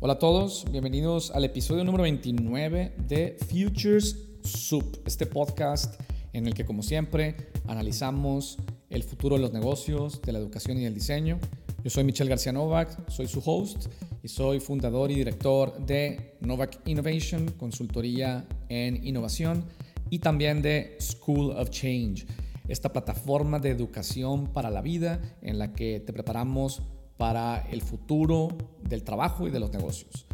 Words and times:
Hola 0.00 0.12
a 0.12 0.18
todos, 0.20 0.64
bienvenidos 0.70 1.32
al 1.32 1.44
episodio 1.44 1.82
número 1.82 2.04
29 2.04 2.94
de 3.08 3.36
Futures 3.50 4.28
Soup, 4.44 4.96
este 5.04 5.26
podcast 5.26 6.00
en 6.32 6.46
el 6.46 6.54
que 6.54 6.64
como 6.64 6.84
siempre 6.84 7.34
analizamos 7.66 8.58
el 8.90 9.02
futuro 9.02 9.34
de 9.34 9.42
los 9.42 9.52
negocios, 9.52 10.22
de 10.22 10.30
la 10.30 10.38
educación 10.38 10.78
y 10.78 10.84
del 10.84 10.94
diseño. 10.94 11.40
Yo 11.82 11.90
soy 11.90 12.04
Michelle 12.04 12.30
García 12.30 12.52
Novak, 12.52 13.10
soy 13.10 13.26
su 13.26 13.42
host 13.44 13.86
y 14.22 14.28
soy 14.28 14.60
fundador 14.60 15.10
y 15.10 15.16
director 15.16 15.84
de 15.84 16.36
Novak 16.42 16.78
Innovation, 16.86 17.48
consultoría 17.58 18.46
en 18.68 19.04
innovación 19.04 19.64
y 20.10 20.20
también 20.20 20.62
de 20.62 20.96
School 21.00 21.50
of 21.50 21.70
Change, 21.70 22.24
esta 22.68 22.92
plataforma 22.92 23.58
de 23.58 23.70
educación 23.70 24.52
para 24.52 24.70
la 24.70 24.80
vida 24.80 25.20
en 25.42 25.58
la 25.58 25.72
que 25.72 25.98
te 25.98 26.12
preparamos 26.12 26.82
para 27.18 27.66
el 27.70 27.82
futuro 27.82 28.48
del 28.88 29.02
trabajo 29.02 29.46
y 29.46 29.50
de 29.50 29.60
los 29.60 29.70
negocios. 29.70 30.26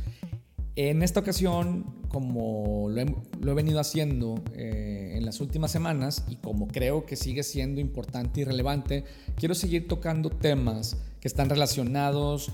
En 0.76 1.02
esta 1.02 1.20
ocasión, 1.20 2.02
como 2.08 2.88
lo 2.88 3.50
he, 3.50 3.54
venido 3.54 3.80
haciendo 3.80 4.42
eh, 4.52 5.14
en 5.16 5.24
las 5.24 5.40
últimas 5.40 5.70
semanas 5.70 6.24
y 6.28 6.36
como 6.36 6.68
creo 6.68 7.06
que 7.06 7.16
sigue 7.16 7.42
siendo 7.42 7.80
importante 7.80 8.40
y 8.40 8.44
relevante, 8.44 9.04
quiero 9.36 9.54
seguir 9.54 9.88
tocando 9.88 10.30
temas 10.30 10.96
que 11.20 11.28
están 11.28 11.48
relacionados 11.48 12.52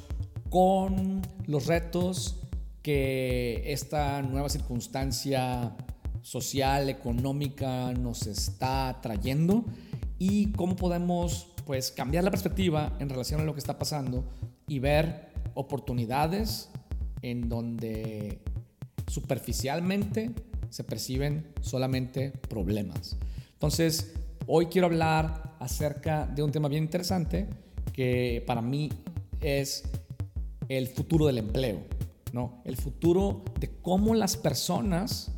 con 0.49 1.23
los 1.47 1.67
retos 1.67 2.37
que 2.83 3.63
esta 3.67 4.23
nueva 4.23 4.49
circunstancia 4.49 5.75
social, 6.23 6.89
económica 6.89 7.93
nos 7.93 8.27
está 8.27 8.99
trayendo 9.01 9.65
y 10.19 10.53
cómo 10.53 10.77
podemos 10.77 11.50
pues 11.67 11.91
cambiar 11.91 12.25
la 12.25 12.31
perspectiva 12.31 12.97
en 12.99 13.09
relación 13.09 13.41
a 13.41 13.45
lo 13.45 13.55
que 13.55 13.61
está 13.61 13.79
pasando 13.79 14.25
y 14.67 14.79
ver 14.79 15.31
oportunidades 15.55 16.71
en 17.23 17.49
donde 17.49 18.43
superficialmente 19.07 20.31
se 20.71 20.85
perciben 20.85 21.53
solamente 21.61 22.31
problemas. 22.31 23.17
Entonces, 23.53 24.15
hoy 24.47 24.67
quiero 24.67 24.87
hablar 24.87 25.57
acerca 25.59 26.27
de 26.27 26.43
un 26.43 26.53
tema 26.53 26.69
bien 26.69 26.85
interesante 26.85 27.49
que 27.93 28.43
para 28.47 28.63
mí 28.63 28.91
es 29.41 29.85
el 30.69 30.87
futuro 30.87 31.27
del 31.27 31.39
empleo, 31.39 31.81
¿no? 32.33 32.63
El 32.65 32.77
futuro 32.77 33.45
de 33.59 33.69
cómo 33.83 34.15
las 34.15 34.37
personas 34.37 35.33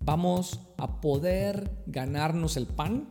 vamos 0.00 0.60
a 0.76 1.00
poder 1.00 1.70
ganarnos 1.86 2.56
el 2.56 2.66
pan 2.66 3.08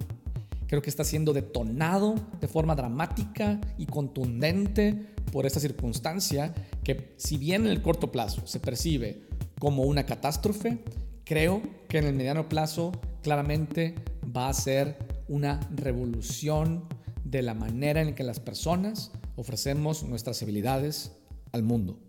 Creo 0.68 0.82
que 0.82 0.90
está 0.90 1.04
siendo 1.04 1.34
detonado 1.34 2.16
de 2.40 2.48
forma 2.48 2.76
dramática 2.76 3.60
y 3.78 3.86
contundente 3.86 5.14
por 5.32 5.46
esta 5.46 5.60
circunstancia 5.60 6.54
que 6.84 7.14
si 7.18 7.38
bien 7.38 7.66
en 7.66 7.72
el 7.72 7.82
corto 7.82 8.12
plazo 8.12 8.46
se 8.48 8.60
percibe 8.60 9.24
como 9.60 9.84
una 9.84 10.06
catástrofe, 10.06 10.84
creo 11.24 11.62
que 11.88 12.00
en 12.00 12.06
el 12.06 12.16
mediano 12.16 12.50
plazo 12.50 12.92
claramente 13.22 13.96
va 14.36 14.50
a 14.50 14.54
ser 14.54 14.98
una 15.28 15.60
revolución 15.74 16.86
de 17.24 17.42
la 17.42 17.54
manera 17.54 18.02
en 18.02 18.16
que 18.16 18.24
las 18.24 18.40
personas 18.40 19.12
ofrecemos 19.36 20.04
nuestras 20.04 20.42
habilidades 20.42 21.12
al 21.52 21.64
mundo. 21.64 22.00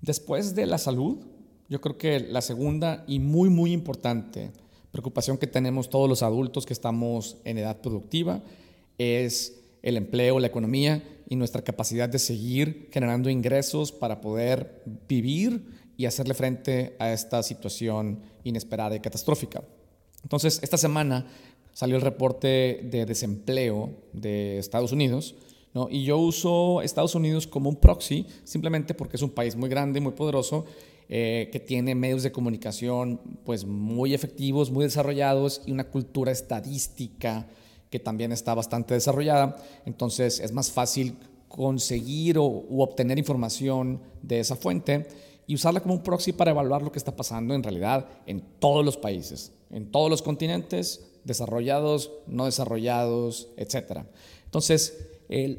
Después 0.00 0.54
de 0.54 0.66
la 0.66 0.78
salud, 0.78 1.26
yo 1.68 1.80
creo 1.80 1.98
que 1.98 2.20
la 2.20 2.40
segunda 2.40 3.04
y 3.06 3.18
muy 3.18 3.50
muy 3.50 3.72
importante 3.72 4.50
preocupación 4.92 5.38
que 5.38 5.46
tenemos 5.46 5.88
todos 5.90 6.08
los 6.08 6.22
adultos 6.22 6.66
que 6.66 6.72
estamos 6.72 7.36
en 7.44 7.58
edad 7.58 7.80
productiva 7.80 8.42
es 8.98 9.60
el 9.82 9.96
empleo, 9.96 10.40
la 10.40 10.48
economía 10.48 11.02
y 11.28 11.36
nuestra 11.36 11.62
capacidad 11.62 12.08
de 12.08 12.18
seguir 12.18 12.88
generando 12.92 13.30
ingresos 13.30 13.92
para 13.92 14.20
poder 14.20 14.82
vivir 15.08 15.64
y 15.96 16.06
hacerle 16.06 16.34
frente 16.34 16.96
a 16.98 17.12
esta 17.12 17.42
situación 17.42 18.20
inesperada 18.42 18.96
y 18.96 19.00
catastrófica. 19.00 19.62
Entonces, 20.22 20.58
esta 20.62 20.76
semana 20.76 21.26
salió 21.72 21.96
el 21.96 22.02
reporte 22.02 22.80
de 22.90 23.06
desempleo 23.06 23.90
de 24.12 24.58
Estados 24.58 24.92
Unidos, 24.92 25.34
¿no? 25.72 25.88
y 25.90 26.04
yo 26.04 26.18
uso 26.18 26.82
Estados 26.82 27.14
Unidos 27.14 27.46
como 27.46 27.70
un 27.70 27.76
proxy 27.76 28.26
simplemente 28.44 28.92
porque 28.92 29.16
es 29.16 29.22
un 29.22 29.30
país 29.30 29.54
muy 29.56 29.68
grande, 29.68 30.00
muy 30.00 30.12
poderoso 30.12 30.64
eh, 31.12 31.48
que 31.50 31.58
tiene 31.58 31.96
medios 31.96 32.22
de 32.22 32.30
comunicación 32.30 33.20
pues 33.44 33.64
muy 33.64 34.14
efectivos, 34.14 34.70
muy 34.70 34.84
desarrollados 34.84 35.60
y 35.66 35.72
una 35.72 35.90
cultura 35.90 36.30
estadística 36.30 37.48
que 37.90 37.98
también 37.98 38.30
está 38.30 38.54
bastante 38.54 38.94
desarrollada. 38.94 39.56
Entonces 39.86 40.38
es 40.38 40.52
más 40.52 40.70
fácil 40.70 41.16
conseguir 41.48 42.38
o, 42.38 42.44
obtener 42.46 43.18
información 43.18 44.00
de 44.22 44.38
esa 44.38 44.54
fuente 44.54 45.08
y 45.48 45.56
usarla 45.56 45.80
como 45.80 45.94
un 45.94 46.04
proxy 46.04 46.32
para 46.32 46.52
evaluar 46.52 46.80
lo 46.80 46.92
que 46.92 47.00
está 47.00 47.16
pasando 47.16 47.54
en 47.54 47.64
realidad 47.64 48.06
en 48.26 48.40
todos 48.60 48.84
los 48.84 48.96
países, 48.96 49.52
en 49.72 49.90
todos 49.90 50.10
los 50.10 50.22
continentes, 50.22 51.04
desarrollados, 51.24 52.12
no 52.28 52.44
desarrollados, 52.44 53.48
etc. 53.56 54.04
Entonces, 54.44 55.08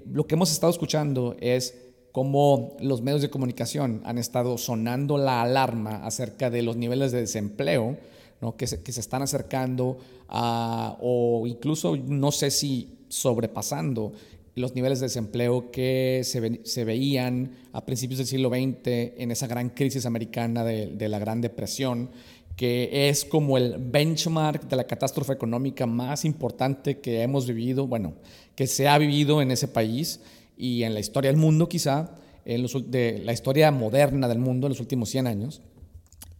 lo 0.05 0.25
que 0.27 0.35
hemos 0.35 0.49
estado 0.49 0.71
escuchando 0.71 1.35
es 1.41 1.90
cómo 2.11 2.75
los 2.79 3.01
medios 3.01 3.21
de 3.21 3.29
comunicación 3.29 4.01
han 4.05 4.17
estado 4.17 4.57
sonando 4.57 5.17
la 5.17 5.41
alarma 5.41 6.05
acerca 6.05 6.49
de 6.49 6.61
los 6.61 6.75
niveles 6.75 7.11
de 7.11 7.21
desempleo 7.21 7.97
¿no? 8.41 8.55
que, 8.55 8.67
se, 8.67 8.81
que, 8.81 8.91
se, 8.91 8.99
están 8.99 9.21
acercando 9.21 9.97
a, 10.27 10.97
o 11.01 11.45
incluso 11.47 11.95
no 11.95 12.31
sé 12.31 12.51
si 12.51 12.97
sobrepasando 13.07 14.13
los 14.55 14.75
niveles 14.75 14.99
de 14.99 15.05
desempleo 15.05 15.71
que 15.71 16.21
se, 16.23 16.61
se 16.65 16.83
veían 16.83 17.55
a 17.71 17.85
principios 17.85 18.17
del 18.17 18.27
siglo 18.27 18.49
XX 18.49 18.87
en 19.17 19.31
esa 19.31 19.47
gran 19.47 19.69
crisis 19.69 20.05
americana 20.05 20.65
de, 20.65 20.87
de 20.87 21.09
la 21.09 21.19
Gran 21.19 21.39
Depresión 21.39 22.09
que 22.55 23.09
es 23.09 23.23
como 23.25 23.57
el 23.57 23.77
benchmark 23.79 24.67
de 24.67 24.75
la 24.75 24.83
catástrofe 24.83 25.33
económica 25.33 25.85
más 25.85 26.25
importante 26.25 26.99
que 26.99 27.21
hemos 27.21 27.47
vivido, 27.47 27.87
bueno, 27.87 28.13
que 28.55 28.67
se 28.67 28.87
ha 28.87 28.97
vivido 28.97 29.41
en 29.41 29.51
ese 29.51 29.67
país 29.67 30.19
y 30.61 30.83
en 30.83 30.93
la 30.93 30.99
historia 30.99 31.31
del 31.31 31.39
mundo 31.39 31.67
quizá, 31.67 32.11
en 32.45 32.67
de 32.91 33.19
la 33.25 33.33
historia 33.33 33.71
moderna 33.71 34.27
del 34.27 34.37
mundo 34.37 34.67
en 34.67 34.69
los 34.73 34.79
últimos 34.79 35.09
100 35.09 35.25
años. 35.25 35.63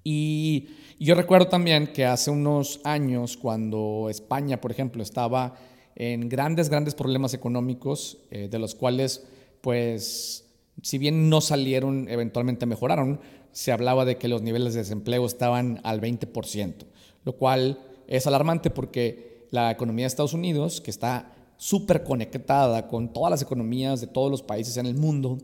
Y, 0.03 0.69
yo 0.99 1.15
recuerdo 1.15 1.47
también 1.47 1.87
que 1.87 2.05
hace 2.05 2.29
unos 2.29 2.79
años, 2.83 3.35
cuando 3.35 4.07
España, 4.11 4.61
por 4.61 4.71
ejemplo, 4.71 5.01
estaba 5.01 5.55
en 5.95 6.29
grandes, 6.29 6.69
grandes 6.69 6.93
problemas 6.93 7.33
económicos, 7.33 8.19
eh, 8.29 8.47
de 8.47 8.59
los 8.59 8.75
cuales, 8.75 9.23
pues, 9.61 10.45
si 10.83 10.99
bien 10.99 11.27
no 11.27 11.41
salieron, 11.41 12.07
eventualmente 12.07 12.67
mejoraron, 12.67 13.19
se 13.51 13.71
hablaba 13.71 14.05
de 14.05 14.17
que 14.17 14.27
los 14.27 14.43
niveles 14.43 14.75
de 14.75 14.81
desempleo 14.81 15.25
estaban 15.25 15.79
al 15.83 15.99
20%, 15.99 16.85
lo 17.25 17.33
cual 17.33 17.79
es 18.05 18.27
alarmante 18.27 18.69
porque 18.69 19.47
la 19.49 19.71
economía 19.71 20.03
de 20.03 20.09
Estados 20.09 20.35
Unidos, 20.35 20.81
que 20.81 20.91
está 20.91 21.33
súper 21.61 22.03
conectada 22.03 22.87
con 22.87 23.13
todas 23.13 23.29
las 23.29 23.43
economías 23.43 24.01
de 24.01 24.07
todos 24.07 24.31
los 24.31 24.41
países 24.41 24.77
en 24.77 24.87
el 24.87 24.95
mundo, 24.95 25.37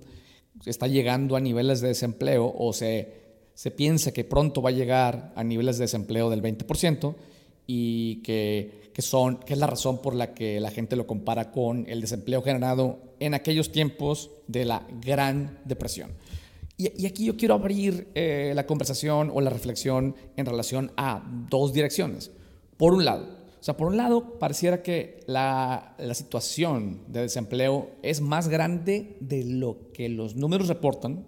está 0.65 0.87
llegando 0.87 1.35
a 1.35 1.39
niveles 1.39 1.79
de 1.79 1.89
desempleo 1.89 2.51
o 2.57 2.73
se, 2.73 3.13
se 3.53 3.69
piensa 3.69 4.11
que 4.11 4.23
pronto 4.23 4.63
va 4.63 4.71
a 4.71 4.73
llegar 4.73 5.31
a 5.35 5.43
niveles 5.43 5.77
de 5.77 5.83
desempleo 5.83 6.31
del 6.31 6.41
20% 6.41 7.13
y 7.67 8.23
que, 8.23 8.89
que, 8.95 9.03
son, 9.03 9.37
que 9.37 9.53
es 9.53 9.59
la 9.59 9.67
razón 9.67 10.01
por 10.01 10.15
la 10.15 10.33
que 10.33 10.59
la 10.59 10.71
gente 10.71 10.95
lo 10.95 11.05
compara 11.05 11.51
con 11.51 11.85
el 11.87 12.01
desempleo 12.01 12.41
generado 12.41 12.97
en 13.19 13.35
aquellos 13.35 13.71
tiempos 13.71 14.31
de 14.47 14.65
la 14.65 14.87
Gran 14.99 15.59
Depresión. 15.65 16.09
Y, 16.77 17.05
aquí 17.05 17.25
yo 17.25 17.37
quiero 17.37 17.53
abrir 17.53 18.07
eh, 18.15 18.53
la 18.55 18.65
conversación 18.65 19.31
o 19.31 19.39
la 19.39 19.51
reflexión 19.51 20.15
en 20.35 20.47
relación 20.47 20.91
a 20.97 21.23
dos 21.47 21.73
direcciones. 21.73 22.31
Por 22.75 22.95
un 22.95 23.05
lado, 23.05 23.36
sea, 23.67 23.75
por 23.75 23.87
un 23.87 23.97
lado, 23.97 24.39
pareciera 24.39 24.81
que 24.81 25.19
la, 25.27 25.93
la, 25.97 26.13
situación 26.13 27.01
de 27.07 27.23
desempleo 27.23 27.89
es 28.01 28.21
más 28.21 28.47
grande 28.47 29.17
de 29.19 29.43
lo 29.43 29.91
que 29.91 30.07
los 30.07 30.37
números 30.37 30.69
reportan. 30.69 31.25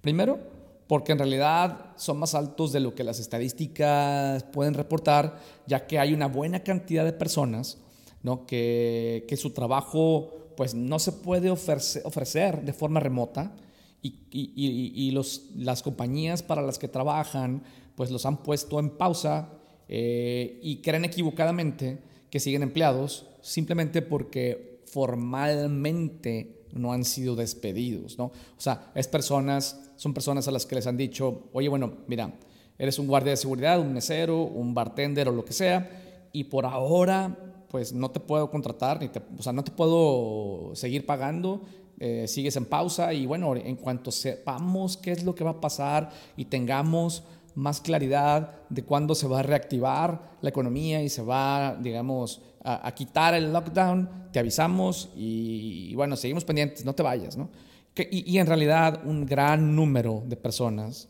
Primero, 0.00 0.38
porque 0.86 1.12
en 1.12 1.18
realidad 1.18 1.92
son 1.96 2.20
más 2.20 2.34
altos 2.34 2.72
de 2.72 2.80
lo 2.80 2.94
que 2.94 3.04
las 3.04 3.20
estadísticas 3.20 4.44
pueden 4.44 4.72
reportar, 4.72 5.38
ya 5.66 5.86
que 5.86 5.98
hay 5.98 6.14
una 6.14 6.26
buena 6.26 6.60
cantidad 6.60 7.04
de 7.04 7.12
personas 7.12 7.76
¿no? 8.22 8.46
que, 8.46 9.26
que 9.28 9.36
su 9.36 9.50
trabajo 9.50 10.30
pues, 10.56 10.74
no 10.74 10.98
se 10.98 11.12
puede 11.12 11.50
ofrecer, 11.50 12.00
ofrecer 12.06 12.64
de 12.64 12.72
forma 12.72 12.98
remota 12.98 13.52
y, 14.00 14.20
y, 14.30 14.92
y 14.94 15.10
los, 15.10 15.50
las 15.54 15.82
compañías 15.82 16.42
para 16.42 16.62
las 16.62 16.78
que 16.78 16.88
trabajan 16.88 17.62
pues 17.94 18.10
los 18.10 18.24
han 18.24 18.38
puesto 18.38 18.80
en 18.80 18.88
pausa 18.88 19.50
eh, 19.88 20.58
y 20.62 20.82
creen 20.82 21.04
equivocadamente 21.04 21.98
que 22.30 22.40
siguen 22.40 22.62
empleados 22.62 23.26
simplemente 23.40 24.02
porque 24.02 24.80
formalmente 24.86 26.64
no 26.72 26.92
han 26.92 27.04
sido 27.04 27.36
despedidos, 27.36 28.18
¿no? 28.18 28.26
O 28.26 28.60
sea, 28.60 28.90
es 28.94 29.06
personas, 29.06 29.90
son 29.96 30.12
personas 30.14 30.48
a 30.48 30.50
las 30.50 30.66
que 30.66 30.74
les 30.74 30.86
han 30.86 30.96
dicho, 30.96 31.48
oye, 31.52 31.68
bueno, 31.68 31.92
mira, 32.06 32.34
eres 32.78 32.98
un 32.98 33.06
guardia 33.06 33.30
de 33.30 33.36
seguridad, 33.36 33.80
un 33.80 33.92
mesero, 33.92 34.42
un 34.42 34.74
bartender 34.74 35.28
o 35.28 35.32
lo 35.32 35.44
que 35.44 35.52
sea, 35.52 36.28
y 36.32 36.44
por 36.44 36.66
ahora, 36.66 37.36
pues 37.68 37.92
no 37.92 38.10
te 38.10 38.20
puedo 38.20 38.50
contratar, 38.50 39.00
ni 39.00 39.08
te, 39.08 39.20
o 39.38 39.42
sea, 39.42 39.52
no 39.52 39.62
te 39.62 39.70
puedo 39.70 40.74
seguir 40.74 41.06
pagando, 41.06 41.62
eh, 42.00 42.26
sigues 42.26 42.56
en 42.56 42.64
pausa 42.64 43.14
y 43.14 43.24
bueno, 43.24 43.54
en 43.54 43.76
cuanto 43.76 44.10
sepamos 44.10 44.96
qué 44.96 45.12
es 45.12 45.22
lo 45.22 45.34
que 45.34 45.44
va 45.44 45.50
a 45.50 45.60
pasar 45.60 46.10
y 46.36 46.46
tengamos 46.46 47.22
más 47.54 47.80
claridad 47.80 48.52
de 48.68 48.82
cuándo 48.82 49.14
se 49.14 49.28
va 49.28 49.40
a 49.40 49.42
reactivar 49.42 50.36
la 50.40 50.48
economía 50.48 51.02
y 51.02 51.08
se 51.08 51.22
va, 51.22 51.76
digamos, 51.80 52.42
a, 52.62 52.92
quitar 52.94 53.34
el 53.34 53.52
lockdown, 53.52 54.28
te 54.32 54.38
avisamos 54.38 55.10
y, 55.14 55.94
bueno, 55.94 56.16
seguimos 56.16 56.44
pendientes, 56.44 56.84
no 56.84 56.94
te 56.94 57.02
vayas, 57.02 57.36
¿no? 57.36 57.50
y, 57.96 58.38
en 58.38 58.46
realidad 58.46 59.02
un 59.04 59.24
gran 59.24 59.76
número 59.76 60.24
de 60.26 60.36
personas 60.36 61.08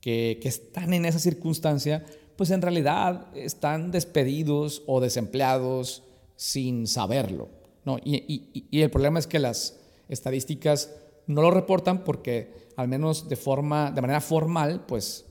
que, 0.00 0.38
que 0.42 0.48
están 0.48 0.92
en 0.92 1.04
esa 1.04 1.18
circunstancia, 1.18 2.04
pues 2.36 2.50
en 2.50 2.62
realidad 2.62 3.28
están 3.36 3.92
despedidos 3.92 4.82
o 4.86 5.00
desempleados 5.00 6.02
sin 6.34 6.88
saberlo, 6.88 7.48
¿no? 7.84 7.98
Y, 8.04 8.66
y 8.70 8.80
el 8.80 8.90
problema 8.90 9.20
es 9.20 9.28
que 9.28 9.38
las 9.38 9.78
estadísticas 10.08 10.90
no 11.26 11.42
lo 11.42 11.50
reportan 11.52 12.02
porque 12.02 12.64
al 12.76 12.88
menos 12.88 13.28
de 13.28 13.36
forma, 13.36 13.90
de 13.90 14.00
manera 14.00 14.20
formal, 14.20 14.84
pues 14.86 15.24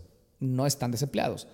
no 0.44 0.66
están 0.66 0.92
desempleados. 0.92 1.48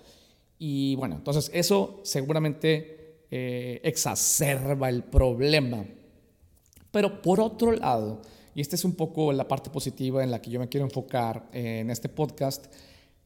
Y 0.58 0.94
bueno, 0.96 1.16
entonces 1.16 1.50
eso 1.54 2.00
seguramente 2.02 3.24
eh, 3.30 3.80
exacerba 3.84 4.88
el 4.88 5.02
problema. 5.04 5.84
Pero 6.90 7.22
por 7.22 7.40
otro 7.40 7.72
lado, 7.72 8.20
y 8.54 8.60
esta 8.60 8.76
es 8.76 8.84
un 8.84 8.94
poco 8.94 9.32
la 9.32 9.48
parte 9.48 9.70
positiva 9.70 10.22
en 10.22 10.30
la 10.30 10.42
que 10.42 10.50
yo 10.50 10.60
me 10.60 10.68
quiero 10.68 10.84
enfocar 10.84 11.48
en 11.52 11.90
este 11.90 12.08
podcast, 12.08 12.66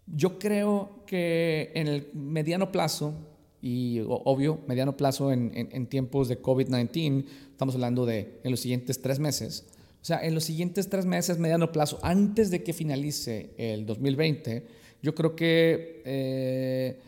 yo 0.06 0.38
creo 0.38 1.02
que 1.06 1.72
en 1.74 1.88
el 1.88 2.10
mediano 2.12 2.70
plazo, 2.70 3.14
y 3.62 4.00
obvio, 4.06 4.60
mediano 4.66 4.96
plazo 4.96 5.32
en, 5.32 5.50
en 5.54 5.86
tiempos 5.86 6.28
de 6.28 6.42
COVID-19, 6.42 7.24
estamos 7.50 7.74
hablando 7.74 8.04
de 8.04 8.40
en 8.44 8.50
los 8.50 8.60
siguientes 8.60 9.00
tres 9.00 9.18
meses, 9.18 9.64
o 10.04 10.06
sea, 10.06 10.22
en 10.22 10.34
los 10.34 10.44
siguientes 10.44 10.90
tres 10.90 11.06
meses, 11.06 11.38
mediano 11.38 11.72
plazo, 11.72 11.98
antes 12.02 12.50
de 12.50 12.62
que 12.62 12.74
finalice 12.74 13.54
el 13.56 13.86
2020, 13.86 14.66
yo 15.04 15.14
creo 15.14 15.36
que 15.36 16.00
eh, 16.06 16.98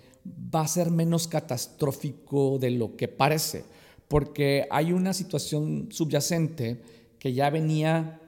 va 0.55 0.61
a 0.61 0.69
ser 0.69 0.91
menos 0.91 1.27
catastrófico 1.27 2.59
de 2.59 2.71
lo 2.71 2.95
que 2.95 3.09
parece, 3.09 3.65
porque 4.07 4.69
hay 4.71 4.93
una 4.93 5.15
situación 5.15 5.89
subyacente 5.91 6.83
que 7.19 7.33
ya 7.33 7.49
venía 7.49 8.21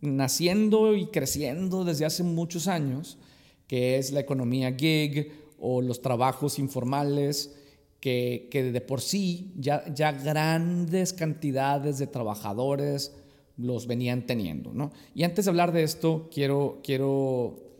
naciendo 0.00 0.96
y 0.96 1.08
creciendo 1.08 1.84
desde 1.84 2.06
hace 2.06 2.22
muchos 2.22 2.68
años, 2.68 3.18
que 3.66 3.98
es 3.98 4.12
la 4.12 4.20
economía 4.20 4.74
gig 4.74 5.30
o 5.60 5.82
los 5.82 6.00
trabajos 6.00 6.58
informales, 6.58 7.54
que, 8.00 8.48
que 8.50 8.72
de 8.72 8.80
por 8.80 9.02
sí 9.02 9.52
ya, 9.58 9.84
ya 9.94 10.12
grandes 10.12 11.12
cantidades 11.12 11.98
de 11.98 12.06
trabajadores 12.06 13.12
los 13.58 13.86
venían 13.86 14.24
teniendo. 14.24 14.72
¿no? 14.72 14.90
Y 15.14 15.24
antes 15.24 15.44
de 15.44 15.50
hablar 15.50 15.70
de 15.70 15.82
esto, 15.82 16.30
quiero, 16.32 16.80
quiero 16.82 17.71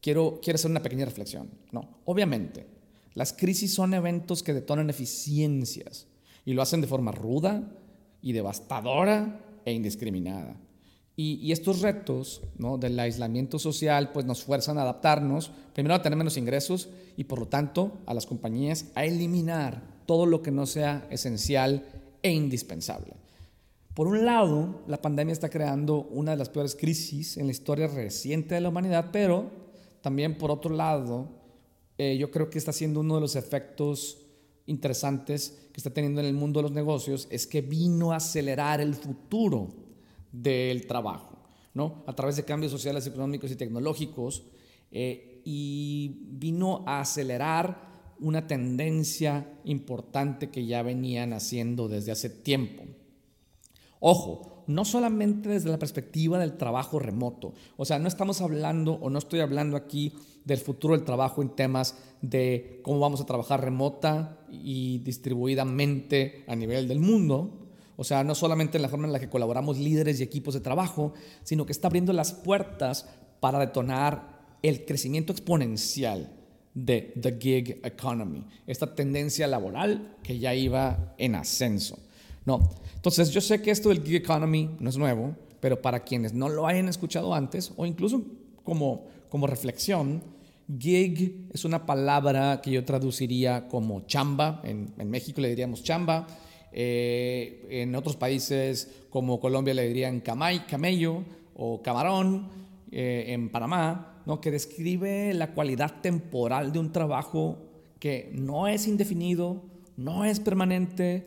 quiero, 0.00 0.40
hacer 0.54 0.70
una 0.70 0.82
pequeña 0.82 1.04
reflexión. 1.04 1.50
No, 1.72 2.00
obviamente, 2.04 2.66
las 3.14 3.32
crisis 3.32 3.74
son 3.74 3.94
eventos 3.94 4.42
que 4.42 4.54
detonan 4.54 4.90
eficiencias 4.90 6.06
y 6.44 6.54
lo 6.54 6.62
hacen 6.62 6.80
de 6.80 6.86
forma 6.86 7.12
ruda 7.12 7.72
y 8.22 8.32
devastadora 8.32 9.40
e 9.64 9.72
indiscriminada. 9.72 10.56
Y, 11.18 11.50
estos 11.50 11.80
retos 11.80 12.42
¿no? 12.58 12.76
del 12.76 12.98
aislamiento 13.00 13.58
social 13.58 14.12
pues 14.12 14.26
nos 14.26 14.44
fuerzan 14.44 14.76
a 14.76 14.82
adaptarnos, 14.82 15.50
primero 15.72 15.94
a 15.94 16.02
tener 16.02 16.18
menos 16.18 16.36
ingresos 16.36 16.90
y 17.16 17.24
por 17.24 17.38
lo 17.38 17.48
tanto 17.48 18.00
a 18.04 18.12
las 18.12 18.26
compañías 18.26 18.88
a 18.94 19.06
eliminar 19.06 19.82
todo 20.04 20.26
lo 20.26 20.42
que 20.42 20.50
no 20.50 20.66
sea 20.66 21.06
esencial 21.10 21.86
e 22.22 22.32
indispensable. 22.32 23.14
Por 23.94 24.08
un 24.08 24.26
lado, 24.26 24.82
la 24.86 25.00
pandemia 25.00 25.32
está 25.32 25.48
creando 25.48 26.02
una 26.10 26.32
de 26.32 26.36
las 26.36 26.50
peores 26.50 26.76
crisis 26.76 27.38
en 27.38 27.46
la 27.46 27.52
historia 27.52 27.86
reciente 27.86 28.54
de 28.54 28.60
la 28.60 28.68
humanidad, 28.68 29.08
pero 29.10 29.50
también, 30.06 30.38
por 30.38 30.52
otro 30.52 30.72
lado, 30.72 31.26
eh, 31.98 32.16
yo 32.16 32.30
creo 32.30 32.48
que 32.48 32.58
está 32.58 32.72
siendo 32.72 33.00
uno 33.00 33.16
de 33.16 33.22
los 33.22 33.34
efectos 33.34 34.18
interesantes 34.66 35.66
que 35.72 35.80
está 35.80 35.90
teniendo 35.90 36.20
en 36.20 36.28
el 36.28 36.32
mundo 36.32 36.60
de 36.60 36.62
los 36.62 36.70
negocios, 36.70 37.26
es 37.28 37.44
que 37.44 37.60
vino 37.60 38.12
a 38.12 38.18
acelerar 38.18 38.80
el 38.80 38.94
futuro 38.94 39.66
del 40.30 40.86
trabajo, 40.86 41.36
¿no? 41.74 42.04
A 42.06 42.14
través 42.14 42.36
de 42.36 42.44
cambios 42.44 42.70
sociales, 42.70 43.04
económicos 43.08 43.50
y 43.50 43.56
tecnológicos, 43.56 44.44
eh, 44.92 45.42
y 45.44 46.20
vino 46.28 46.84
a 46.86 47.00
acelerar 47.00 48.14
una 48.20 48.46
tendencia 48.46 49.58
importante 49.64 50.50
que 50.50 50.66
ya 50.66 50.84
venían 50.84 51.32
haciendo 51.32 51.88
desde 51.88 52.12
hace 52.12 52.30
tiempo. 52.30 52.84
Ojo, 53.98 54.55
no 54.66 54.84
solamente 54.84 55.48
desde 55.48 55.70
la 55.70 55.78
perspectiva 55.78 56.38
del 56.38 56.56
trabajo 56.56 56.98
remoto. 56.98 57.54
O 57.76 57.84
sea, 57.84 57.98
no 57.98 58.08
estamos 58.08 58.40
hablando 58.40 58.94
o 58.94 59.10
no 59.10 59.18
estoy 59.18 59.40
hablando 59.40 59.76
aquí 59.76 60.12
del 60.44 60.58
futuro 60.58 60.96
del 60.96 61.04
trabajo 61.04 61.42
en 61.42 61.50
temas 61.50 61.96
de 62.22 62.80
cómo 62.82 63.00
vamos 63.00 63.20
a 63.20 63.26
trabajar 63.26 63.62
remota 63.62 64.38
y 64.50 64.98
distribuidamente 64.98 66.44
a 66.46 66.56
nivel 66.56 66.88
del 66.88 67.00
mundo. 67.00 67.66
O 67.96 68.04
sea, 68.04 68.24
no 68.24 68.34
solamente 68.34 68.78
en 68.78 68.82
la 68.82 68.88
forma 68.88 69.06
en 69.06 69.12
la 69.12 69.20
que 69.20 69.28
colaboramos 69.28 69.78
líderes 69.78 70.20
y 70.20 70.22
equipos 70.22 70.54
de 70.54 70.60
trabajo, 70.60 71.14
sino 71.42 71.66
que 71.66 71.72
está 71.72 71.88
abriendo 71.88 72.12
las 72.12 72.32
puertas 72.32 73.08
para 73.40 73.58
detonar 73.58 74.36
el 74.62 74.84
crecimiento 74.84 75.32
exponencial 75.32 76.32
de 76.74 77.14
the 77.20 77.38
gig 77.40 77.80
economy, 77.84 78.44
esta 78.66 78.94
tendencia 78.94 79.46
laboral 79.46 80.16
que 80.22 80.38
ya 80.38 80.54
iba 80.54 81.14
en 81.16 81.34
ascenso. 81.34 81.98
No, 82.46 82.70
entonces, 82.94 83.30
yo 83.30 83.40
sé 83.40 83.60
que 83.60 83.70
esto 83.70 83.90
del 83.90 84.02
gig 84.02 84.16
economy 84.16 84.70
no 84.80 84.88
es 84.88 84.96
nuevo, 84.96 85.36
pero 85.60 85.82
para 85.82 86.00
quienes 86.00 86.32
no 86.32 86.48
lo 86.48 86.66
hayan 86.66 86.88
escuchado 86.88 87.34
antes, 87.34 87.72
o 87.76 87.84
incluso 87.84 88.22
como, 88.64 89.06
como 89.28 89.46
reflexión, 89.46 90.22
gig 90.78 91.48
es 91.52 91.64
una 91.64 91.86
palabra 91.86 92.60
que 92.62 92.70
yo 92.70 92.84
traduciría 92.84 93.68
como 93.68 94.06
chamba, 94.06 94.60
en, 94.64 94.92
en 94.98 95.10
México 95.10 95.40
le 95.40 95.50
diríamos 95.50 95.82
chamba, 95.82 96.26
eh, 96.72 97.66
en 97.70 97.94
otros 97.94 98.16
países 98.16 98.90
como 99.08 99.40
Colombia 99.40 99.72
le 99.72 99.88
dirían 99.88 100.20
camay, 100.20 100.66
camello 100.66 101.24
o 101.54 101.80
camarón, 101.82 102.48
eh, 102.92 103.26
en 103.28 103.48
Panamá, 103.48 104.22
¿no? 104.26 104.40
que 104.40 104.50
describe 104.50 105.32
la 105.34 105.52
cualidad 105.52 106.00
temporal 106.00 106.72
de 106.72 106.78
un 106.78 106.92
trabajo 106.92 107.58
que 107.98 108.30
no 108.34 108.68
es 108.68 108.86
indefinido, 108.86 109.62
no 109.96 110.24
es 110.24 110.38
permanente, 110.38 111.26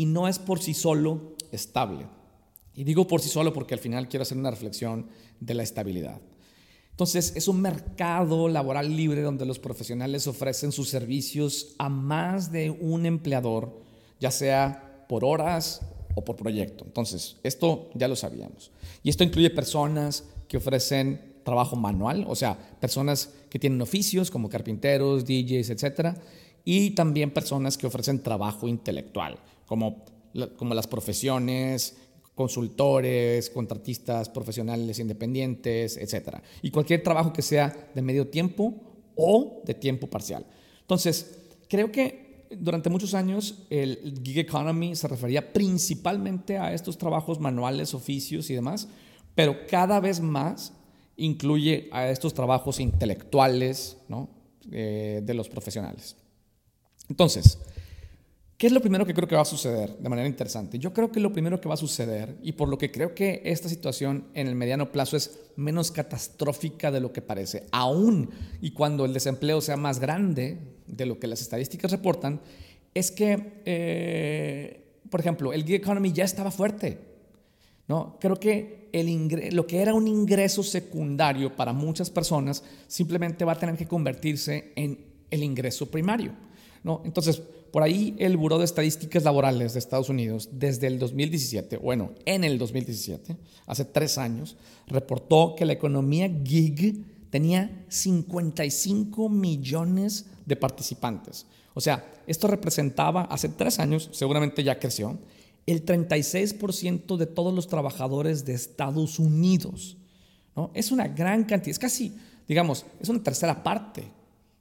y 0.00 0.06
no 0.06 0.28
es 0.28 0.38
por 0.38 0.62
sí 0.62 0.72
solo 0.72 1.36
estable. 1.52 2.06
Y 2.74 2.84
digo 2.84 3.06
por 3.06 3.20
sí 3.20 3.28
solo 3.28 3.52
porque 3.52 3.74
al 3.74 3.80
final 3.80 4.08
quiero 4.08 4.22
hacer 4.22 4.38
una 4.38 4.50
reflexión 4.50 5.08
de 5.40 5.52
la 5.52 5.62
estabilidad. 5.62 6.22
Entonces, 6.92 7.34
es 7.36 7.48
un 7.48 7.60
mercado 7.60 8.48
laboral 8.48 8.96
libre 8.96 9.20
donde 9.20 9.44
los 9.44 9.58
profesionales 9.58 10.26
ofrecen 10.26 10.72
sus 10.72 10.88
servicios 10.88 11.74
a 11.76 11.90
más 11.90 12.50
de 12.50 12.70
un 12.70 13.04
empleador, 13.04 13.82
ya 14.20 14.30
sea 14.30 15.04
por 15.06 15.22
horas 15.22 15.82
o 16.14 16.24
por 16.24 16.36
proyecto. 16.36 16.86
Entonces, 16.86 17.36
esto 17.42 17.90
ya 17.94 18.08
lo 18.08 18.16
sabíamos. 18.16 18.70
Y 19.02 19.10
esto 19.10 19.22
incluye 19.22 19.50
personas 19.50 20.24
que 20.48 20.56
ofrecen 20.56 21.42
trabajo 21.44 21.76
manual, 21.76 22.24
o 22.26 22.34
sea, 22.34 22.58
personas 22.80 23.34
que 23.50 23.58
tienen 23.58 23.82
oficios 23.82 24.30
como 24.30 24.48
carpinteros, 24.48 25.26
DJs, 25.26 25.68
etcétera, 25.68 26.16
y 26.64 26.92
también 26.92 27.32
personas 27.32 27.76
que 27.76 27.86
ofrecen 27.86 28.22
trabajo 28.22 28.66
intelectual, 28.66 29.38
como, 29.70 30.04
como 30.56 30.74
las 30.74 30.88
profesiones, 30.88 31.96
consultores, 32.34 33.50
contratistas 33.50 34.28
profesionales 34.28 34.98
independientes, 34.98 35.96
etc. 35.96 36.38
Y 36.60 36.72
cualquier 36.72 37.04
trabajo 37.04 37.32
que 37.32 37.40
sea 37.40 37.92
de 37.94 38.02
medio 38.02 38.26
tiempo 38.26 38.74
o 39.14 39.62
de 39.64 39.74
tiempo 39.74 40.08
parcial. 40.08 40.44
Entonces, 40.80 41.38
creo 41.68 41.92
que 41.92 42.48
durante 42.50 42.90
muchos 42.90 43.14
años 43.14 43.62
el 43.70 44.20
gig 44.24 44.40
economy 44.40 44.96
se 44.96 45.06
refería 45.06 45.52
principalmente 45.52 46.58
a 46.58 46.74
estos 46.74 46.98
trabajos 46.98 47.38
manuales, 47.38 47.94
oficios 47.94 48.50
y 48.50 48.54
demás, 48.54 48.88
pero 49.36 49.68
cada 49.68 50.00
vez 50.00 50.20
más 50.20 50.72
incluye 51.16 51.88
a 51.92 52.08
estos 52.08 52.34
trabajos 52.34 52.80
intelectuales 52.80 53.98
¿no? 54.08 54.30
Eh, 54.72 55.20
de 55.22 55.34
los 55.34 55.48
profesionales. 55.48 56.16
Entonces, 57.08 57.60
¿qué 58.60 58.66
es 58.66 58.74
lo 58.74 58.82
primero 58.82 59.06
que 59.06 59.14
creo 59.14 59.26
que 59.26 59.36
va 59.36 59.40
a 59.40 59.46
suceder 59.46 59.96
de 59.96 60.08
manera 60.10 60.28
interesante? 60.28 60.78
Yo 60.78 60.92
creo 60.92 61.10
que 61.10 61.18
lo 61.18 61.32
primero 61.32 61.58
que 61.62 61.66
va 61.66 61.76
a 61.76 61.78
suceder, 61.78 62.36
y 62.42 62.52
por 62.52 62.68
lo 62.68 62.76
que 62.76 62.90
creo 62.90 63.14
que 63.14 63.40
esta 63.42 63.70
situación 63.70 64.26
en 64.34 64.48
el 64.48 64.54
mediano 64.54 64.92
plazo 64.92 65.16
es 65.16 65.40
menos 65.56 65.90
catastrófica 65.90 66.90
de 66.90 67.00
lo 67.00 67.10
que 67.10 67.22
parece, 67.22 67.64
aún 67.72 68.28
y 68.60 68.72
cuando 68.72 69.06
el 69.06 69.14
desempleo 69.14 69.62
sea 69.62 69.78
más 69.78 69.98
grande 69.98 70.58
de 70.86 71.06
lo 71.06 71.18
que 71.18 71.26
las 71.26 71.40
estadísticas 71.40 71.90
reportan, 71.90 72.38
es 72.92 73.10
que, 73.10 73.62
eh, 73.64 74.98
por 75.08 75.20
ejemplo, 75.20 75.54
el 75.54 75.64
gig 75.64 75.76
economy 75.76 76.12
ya 76.12 76.24
estaba 76.24 76.50
fuerte. 76.50 76.98
¿no? 77.88 78.18
Creo 78.20 78.36
que 78.36 78.90
el 78.92 79.54
lo 79.54 79.66
que 79.66 79.80
era 79.80 79.94
un 79.94 80.06
ingreso 80.06 80.62
secundario 80.62 81.56
para 81.56 81.72
muchas 81.72 82.10
personas 82.10 82.62
simplemente 82.88 83.46
va 83.46 83.52
a 83.52 83.58
tener 83.58 83.78
que 83.78 83.88
convertirse 83.88 84.74
en 84.76 84.98
el 85.30 85.42
ingreso 85.42 85.90
primario. 85.90 86.49
¿No? 86.82 87.02
Entonces, 87.04 87.42
por 87.70 87.82
ahí 87.82 88.16
el 88.18 88.36
Buró 88.36 88.58
de 88.58 88.64
Estadísticas 88.64 89.24
Laborales 89.24 89.72
de 89.72 89.78
Estados 89.78 90.08
Unidos, 90.08 90.48
desde 90.52 90.88
el 90.88 90.98
2017, 90.98 91.76
bueno, 91.76 92.12
en 92.24 92.44
el 92.44 92.58
2017, 92.58 93.36
hace 93.66 93.84
tres 93.84 94.18
años, 94.18 94.56
reportó 94.86 95.54
que 95.56 95.64
la 95.64 95.72
economía 95.72 96.28
gig 96.44 97.04
tenía 97.30 97.84
55 97.88 99.28
millones 99.28 100.26
de 100.46 100.56
participantes. 100.56 101.46
O 101.74 101.80
sea, 101.80 102.04
esto 102.26 102.48
representaba 102.48 103.22
hace 103.22 103.48
tres 103.48 103.78
años, 103.78 104.08
seguramente 104.12 104.64
ya 104.64 104.78
creció, 104.80 105.18
el 105.66 105.84
36% 105.84 107.16
de 107.16 107.26
todos 107.26 107.54
los 107.54 107.68
trabajadores 107.68 108.44
de 108.44 108.54
Estados 108.54 109.20
Unidos. 109.20 109.96
¿no? 110.56 110.72
Es 110.74 110.90
una 110.90 111.06
gran 111.06 111.44
cantidad, 111.44 111.70
es 111.70 111.78
casi, 111.78 112.12
digamos, 112.48 112.84
es 113.00 113.08
una 113.08 113.22
tercera 113.22 113.62
parte 113.62 114.10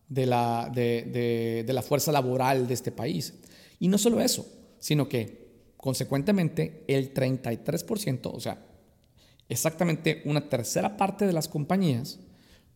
de 0.10 0.26
la, 0.26 0.70
de, 0.74 1.64
de 1.66 1.74
la 1.74 1.82
fuerza 1.82 2.12
laboral 2.12 2.68
de 2.68 2.74
este 2.74 2.92
país. 2.92 3.34
Y 3.80 3.88
no 3.88 3.98
solo 3.98 4.20
eso, 4.20 4.46
sino 4.80 5.08
que 5.08 5.48
consecuentemente 5.78 6.84
el 6.88 7.14
33%, 7.14 8.32
o 8.34 8.40
sea, 8.40 8.66
exactamente 9.48 10.22
una 10.26 10.50
tercera 10.50 10.98
parte 10.98 11.26
de 11.26 11.34
las 11.34 11.48
compañías 11.48 12.20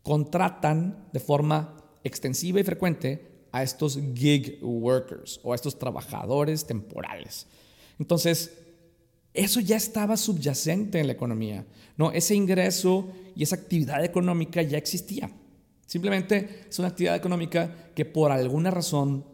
contratan 0.03 1.09
de 1.11 1.19
forma 1.19 1.77
extensiva 2.03 2.59
y 2.59 2.63
frecuente 2.63 3.33
a 3.51 3.63
estos 3.63 3.99
gig 4.15 4.59
workers 4.61 5.39
o 5.43 5.53
a 5.53 5.55
estos 5.55 5.77
trabajadores 5.77 6.65
temporales. 6.65 7.47
Entonces, 7.99 8.57
eso 9.33 9.59
ya 9.59 9.77
estaba 9.77 10.17
subyacente 10.17 10.99
en 10.99 11.07
la 11.07 11.13
economía, 11.13 11.65
¿no? 11.97 12.11
Ese 12.11 12.35
ingreso 12.35 13.09
y 13.35 13.43
esa 13.43 13.55
actividad 13.55 14.03
económica 14.03 14.61
ya 14.61 14.77
existía. 14.77 15.31
Simplemente 15.93 16.65
es 16.67 16.79
una 16.79 16.87
actividad 16.87 17.15
económica 17.15 17.91
que 17.93 18.03
por 18.03 18.31
alguna 18.31 18.71
razón 18.71 19.25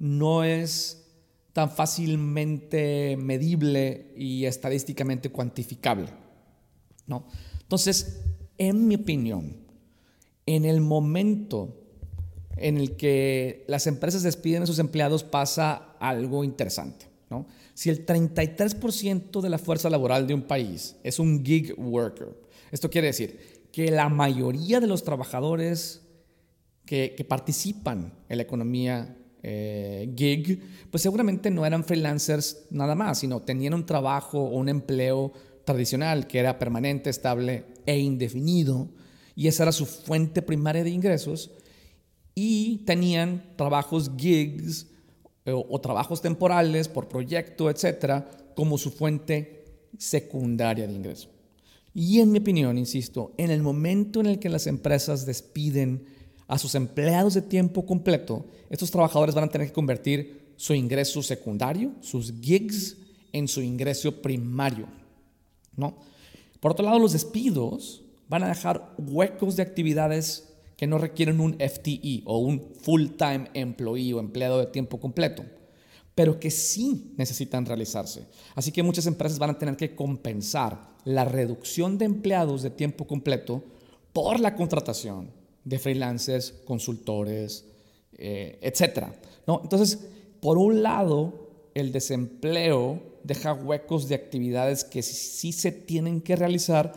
no 0.00 0.42
es 0.42 1.06
tan 1.52 1.70
fácilmente 1.70 3.16
medible 3.16 4.14
y 4.16 4.44
estadísticamente 4.44 5.30
cuantificable, 5.30 6.08
¿no? 7.06 7.24
Entonces, 7.62 8.18
en 8.58 8.88
mi 8.88 8.96
opinión, 8.96 9.58
en 10.44 10.64
el 10.64 10.80
momento 10.80 11.86
en 12.56 12.78
el 12.78 12.96
que 12.96 13.64
las 13.68 13.86
empresas 13.86 14.24
despiden 14.24 14.64
a 14.64 14.66
sus 14.66 14.80
empleados 14.80 15.22
pasa 15.22 15.94
algo 16.00 16.42
interesante. 16.42 17.06
¿no? 17.30 17.46
Si 17.74 17.90
el 17.90 18.04
33% 18.04 19.40
de 19.40 19.50
la 19.50 19.58
fuerza 19.58 19.88
laboral 19.88 20.26
de 20.26 20.34
un 20.34 20.42
país 20.42 20.96
es 21.04 21.20
un 21.20 21.44
gig 21.44 21.78
worker, 21.78 22.36
esto 22.72 22.90
quiere 22.90 23.06
decir 23.06 23.68
que 23.70 23.92
la 23.92 24.08
mayoría 24.08 24.80
de 24.80 24.88
los 24.88 25.04
trabajadores 25.04 26.07
que, 26.88 27.26
participan 27.28 28.14
en 28.30 28.36
la 28.38 28.42
economía 28.42 29.14
eh, 29.42 30.10
gig, 30.16 30.58
pues 30.90 31.02
seguramente 31.02 31.50
no 31.50 31.66
eran 31.66 31.84
freelancers 31.84 32.64
nada 32.70 32.94
más, 32.94 33.18
sino 33.18 33.42
tenían 33.42 33.74
un 33.74 33.84
trabajo 33.84 34.38
o 34.38 34.56
un 34.56 34.70
empleo 34.70 35.32
tradicional 35.66 36.26
que 36.26 36.38
era 36.38 36.58
permanente, 36.58 37.10
estable 37.10 37.66
e 37.84 37.98
indefinido, 37.98 38.88
y 39.36 39.48
esa 39.48 39.64
era 39.64 39.72
su 39.72 39.84
fuente 39.84 40.40
primaria 40.40 40.82
de 40.82 40.88
ingresos, 40.88 41.50
y 42.34 42.78
tenían 42.86 43.44
trabajos 43.56 44.10
gigs 44.16 44.86
eh, 45.44 45.52
o, 45.52 45.78
trabajos 45.82 46.22
temporales 46.22 46.88
por 46.88 47.06
proyecto, 47.06 47.68
etcétera, 47.68 48.30
como 48.56 48.78
su 48.78 48.90
fuente 48.90 49.82
secundaria 49.98 50.86
de 50.86 50.94
ingreso. 50.94 51.28
Y 51.92 52.20
en 52.20 52.32
mi 52.32 52.38
opinión, 52.38 52.78
insisto, 52.78 53.34
en 53.36 53.50
el 53.50 53.60
momento 53.60 54.20
en 54.20 54.26
el 54.26 54.38
que 54.38 54.48
las 54.48 54.66
empresas 54.66 55.26
despiden 55.26 56.17
a 56.48 56.58
sus 56.58 56.74
empleados 56.74 57.34
de 57.34 57.42
tiempo 57.42 57.86
completo, 57.86 58.46
estos 58.70 58.90
trabajadores 58.90 59.34
van 59.34 59.44
a 59.44 59.50
tener 59.50 59.68
que 59.68 59.72
convertir 59.72 60.54
su 60.56 60.74
ingreso 60.74 61.22
secundario, 61.22 61.92
sus 62.00 62.32
gigs, 62.40 62.96
en 63.32 63.46
su 63.46 63.60
ingreso 63.60 64.22
primario. 64.22 64.88
¿no? 65.76 65.94
Por 66.58 66.72
otro 66.72 66.84
lado, 66.84 66.98
los 66.98 67.12
despidos 67.12 68.02
van 68.28 68.42
a 68.42 68.48
dejar 68.48 68.94
huecos 68.98 69.56
de 69.56 69.62
actividades 69.62 70.48
que 70.76 70.86
no 70.86 70.96
requieren 70.96 71.40
un 71.40 71.54
FTE 71.54 72.22
o 72.24 72.38
un 72.38 72.60
full-time 72.80 73.50
employee 73.52 74.14
o 74.14 74.20
empleado 74.20 74.58
de 74.58 74.66
tiempo 74.66 74.98
completo, 74.98 75.44
pero 76.14 76.40
que 76.40 76.50
sí 76.50 77.12
necesitan 77.16 77.66
realizarse. 77.66 78.26
Así 78.54 78.72
que 78.72 78.82
muchas 78.82 79.06
empresas 79.06 79.38
van 79.38 79.50
a 79.50 79.58
tener 79.58 79.76
que 79.76 79.94
compensar 79.94 80.96
la 81.04 81.24
reducción 81.24 81.98
de 81.98 82.06
empleados 82.06 82.62
de 82.62 82.70
tiempo 82.70 83.06
completo 83.06 83.62
por 84.12 84.40
la 84.40 84.54
contratación 84.54 85.37
de 85.68 85.78
freelancers, 85.78 86.52
consultores, 86.64 87.66
eh, 88.16 88.58
etc. 88.62 89.08
¿No? 89.46 89.60
Entonces, 89.62 90.06
por 90.40 90.58
un 90.58 90.82
lado, 90.82 91.70
el 91.74 91.92
desempleo 91.92 93.02
deja 93.22 93.52
huecos 93.52 94.08
de 94.08 94.14
actividades 94.14 94.84
que 94.84 95.02
sí 95.02 95.52
se 95.52 95.72
tienen 95.72 96.20
que 96.20 96.36
realizar 96.36 96.94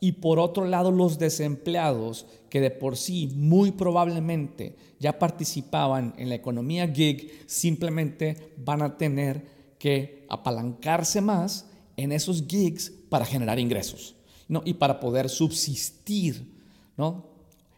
y 0.00 0.12
por 0.12 0.38
otro 0.38 0.64
lado 0.64 0.90
los 0.90 1.18
desempleados 1.18 2.26
que 2.48 2.60
de 2.60 2.70
por 2.70 2.96
sí 2.96 3.30
muy 3.34 3.72
probablemente 3.72 4.76
ya 4.98 5.18
participaban 5.18 6.14
en 6.16 6.28
la 6.28 6.34
economía 6.34 6.88
gig 6.88 7.30
simplemente 7.46 8.52
van 8.56 8.82
a 8.82 8.96
tener 8.96 9.44
que 9.78 10.26
apalancarse 10.28 11.20
más 11.20 11.66
en 11.96 12.12
esos 12.12 12.44
gigs 12.46 12.90
para 13.08 13.24
generar 13.24 13.58
ingresos 13.58 14.14
¿no? 14.48 14.62
y 14.64 14.74
para 14.74 15.00
poder 15.00 15.28
subsistir. 15.28 16.54
¿no? 16.96 17.33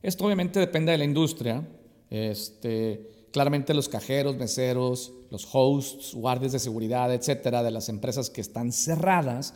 Esto 0.06 0.24
obviamente 0.24 0.60
depende 0.60 0.92
de 0.92 0.98
la 0.98 1.04
industria. 1.04 1.66
Este, 2.10 3.26
claramente 3.32 3.74
los 3.74 3.88
cajeros, 3.88 4.36
meseros, 4.36 5.12
los 5.32 5.48
hosts, 5.52 6.14
guardias 6.14 6.52
de 6.52 6.60
seguridad, 6.60 7.12
etcétera, 7.12 7.64
de 7.64 7.72
las 7.72 7.88
empresas 7.88 8.30
que 8.30 8.40
están 8.40 8.70
cerradas, 8.70 9.54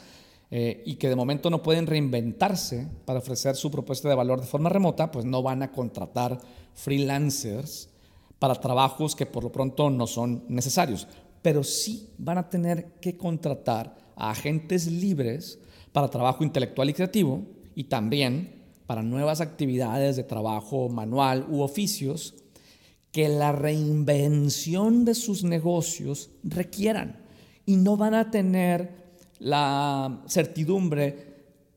eh, 0.50 0.82
y 0.84 0.96
que 0.96 1.08
de 1.08 1.14
momento 1.14 1.50
no 1.50 1.62
pueden 1.62 1.86
reinventarse 1.86 2.88
para 3.04 3.20
ofrecer 3.20 3.54
su 3.54 3.70
propuesta 3.70 4.08
de 4.08 4.16
valor 4.16 4.40
de 4.40 4.48
forma 4.48 4.68
remota, 4.70 5.12
pues 5.12 5.24
no 5.24 5.40
van 5.40 5.62
a 5.62 5.70
contratar 5.70 6.40
freelancers 6.74 7.88
para 8.40 8.56
trabajos 8.56 9.14
que 9.14 9.26
por 9.26 9.44
lo 9.44 9.52
pronto 9.52 9.88
no 9.88 10.08
son 10.08 10.46
necesarios. 10.48 11.06
Pero 11.42 11.62
sí 11.62 12.08
van 12.18 12.38
a 12.38 12.50
tener 12.50 12.94
que 12.94 13.16
contratar 13.16 13.96
a 14.16 14.32
agentes 14.32 14.88
libres 14.90 15.60
para 15.92 16.08
trabajo 16.08 16.42
intelectual 16.42 16.90
y 16.90 16.94
creativo 16.94 17.44
y 17.76 17.84
también 17.84 18.59
para 18.90 19.04
nuevas 19.04 19.40
actividades 19.40 20.16
de 20.16 20.24
trabajo 20.24 20.88
manual 20.88 21.46
u 21.48 21.60
oficios 21.60 22.34
que 23.12 23.28
la 23.28 23.52
reinvención 23.52 25.04
de 25.04 25.14
sus 25.14 25.44
negocios 25.44 26.30
requieran 26.42 27.24
y 27.64 27.76
no 27.76 27.96
van 27.96 28.14
a 28.14 28.32
tener 28.32 28.90
la 29.38 30.24
certidumbre, 30.26 31.36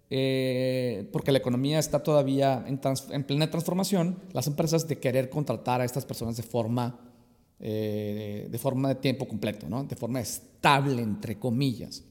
eh, 0.10 1.08
porque 1.14 1.32
la 1.32 1.38
economía 1.38 1.78
está 1.78 2.02
todavía 2.02 2.66
en, 2.66 2.80
plena 3.26 3.52
transformación, 3.52 4.18
las 4.32 4.48
empresas 4.48 4.88
de 4.88 4.98
querer 4.98 5.30
contratar 5.30 5.82
a 5.82 5.86
estas 5.86 6.06
personas 6.06 6.36
de 6.36 6.42
forma, 6.42 7.00
eh, 7.60 8.48
de 8.50 8.58
forma 8.58 8.90
de 8.90 8.96
tiempo 8.96 9.28
completo, 9.28 9.70
¿no? 9.70 9.84
de 9.84 9.96
forma 9.96 10.20
estable, 10.20 11.04
entre 11.04 11.38
comillas. 11.38 12.04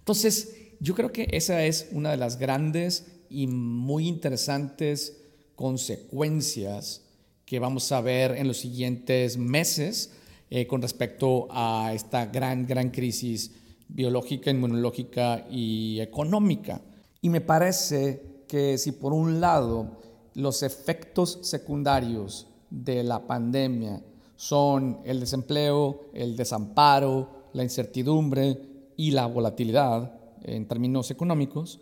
Entonces, 0.00 0.54
yo 0.80 0.94
creo 0.94 1.10
que 1.12 1.28
esa 1.30 1.64
es 1.64 1.88
una 1.92 2.10
de 2.10 2.18
las 2.18 2.38
grandes 2.38 3.15
y 3.30 3.46
muy 3.46 4.08
interesantes 4.08 5.22
consecuencias 5.54 7.02
que 7.44 7.58
vamos 7.58 7.90
a 7.92 8.00
ver 8.00 8.32
en 8.32 8.48
los 8.48 8.58
siguientes 8.58 9.38
meses 9.38 10.12
eh, 10.50 10.66
con 10.66 10.82
respecto 10.82 11.48
a 11.50 11.92
esta 11.94 12.26
gran, 12.26 12.66
gran 12.66 12.90
crisis 12.90 13.52
biológica, 13.88 14.50
inmunológica 14.50 15.46
y 15.50 16.00
económica. 16.00 16.80
Y 17.20 17.30
me 17.30 17.40
parece 17.40 18.44
que 18.48 18.78
si 18.78 18.92
por 18.92 19.12
un 19.12 19.40
lado 19.40 20.00
los 20.34 20.62
efectos 20.62 21.38
secundarios 21.42 22.46
de 22.70 23.02
la 23.02 23.26
pandemia 23.26 24.02
son 24.36 25.00
el 25.04 25.20
desempleo, 25.20 26.10
el 26.12 26.36
desamparo, 26.36 27.48
la 27.52 27.62
incertidumbre 27.62 28.58
y 28.96 29.12
la 29.12 29.26
volatilidad 29.26 30.12
en 30.42 30.68
términos 30.68 31.10
económicos, 31.10 31.80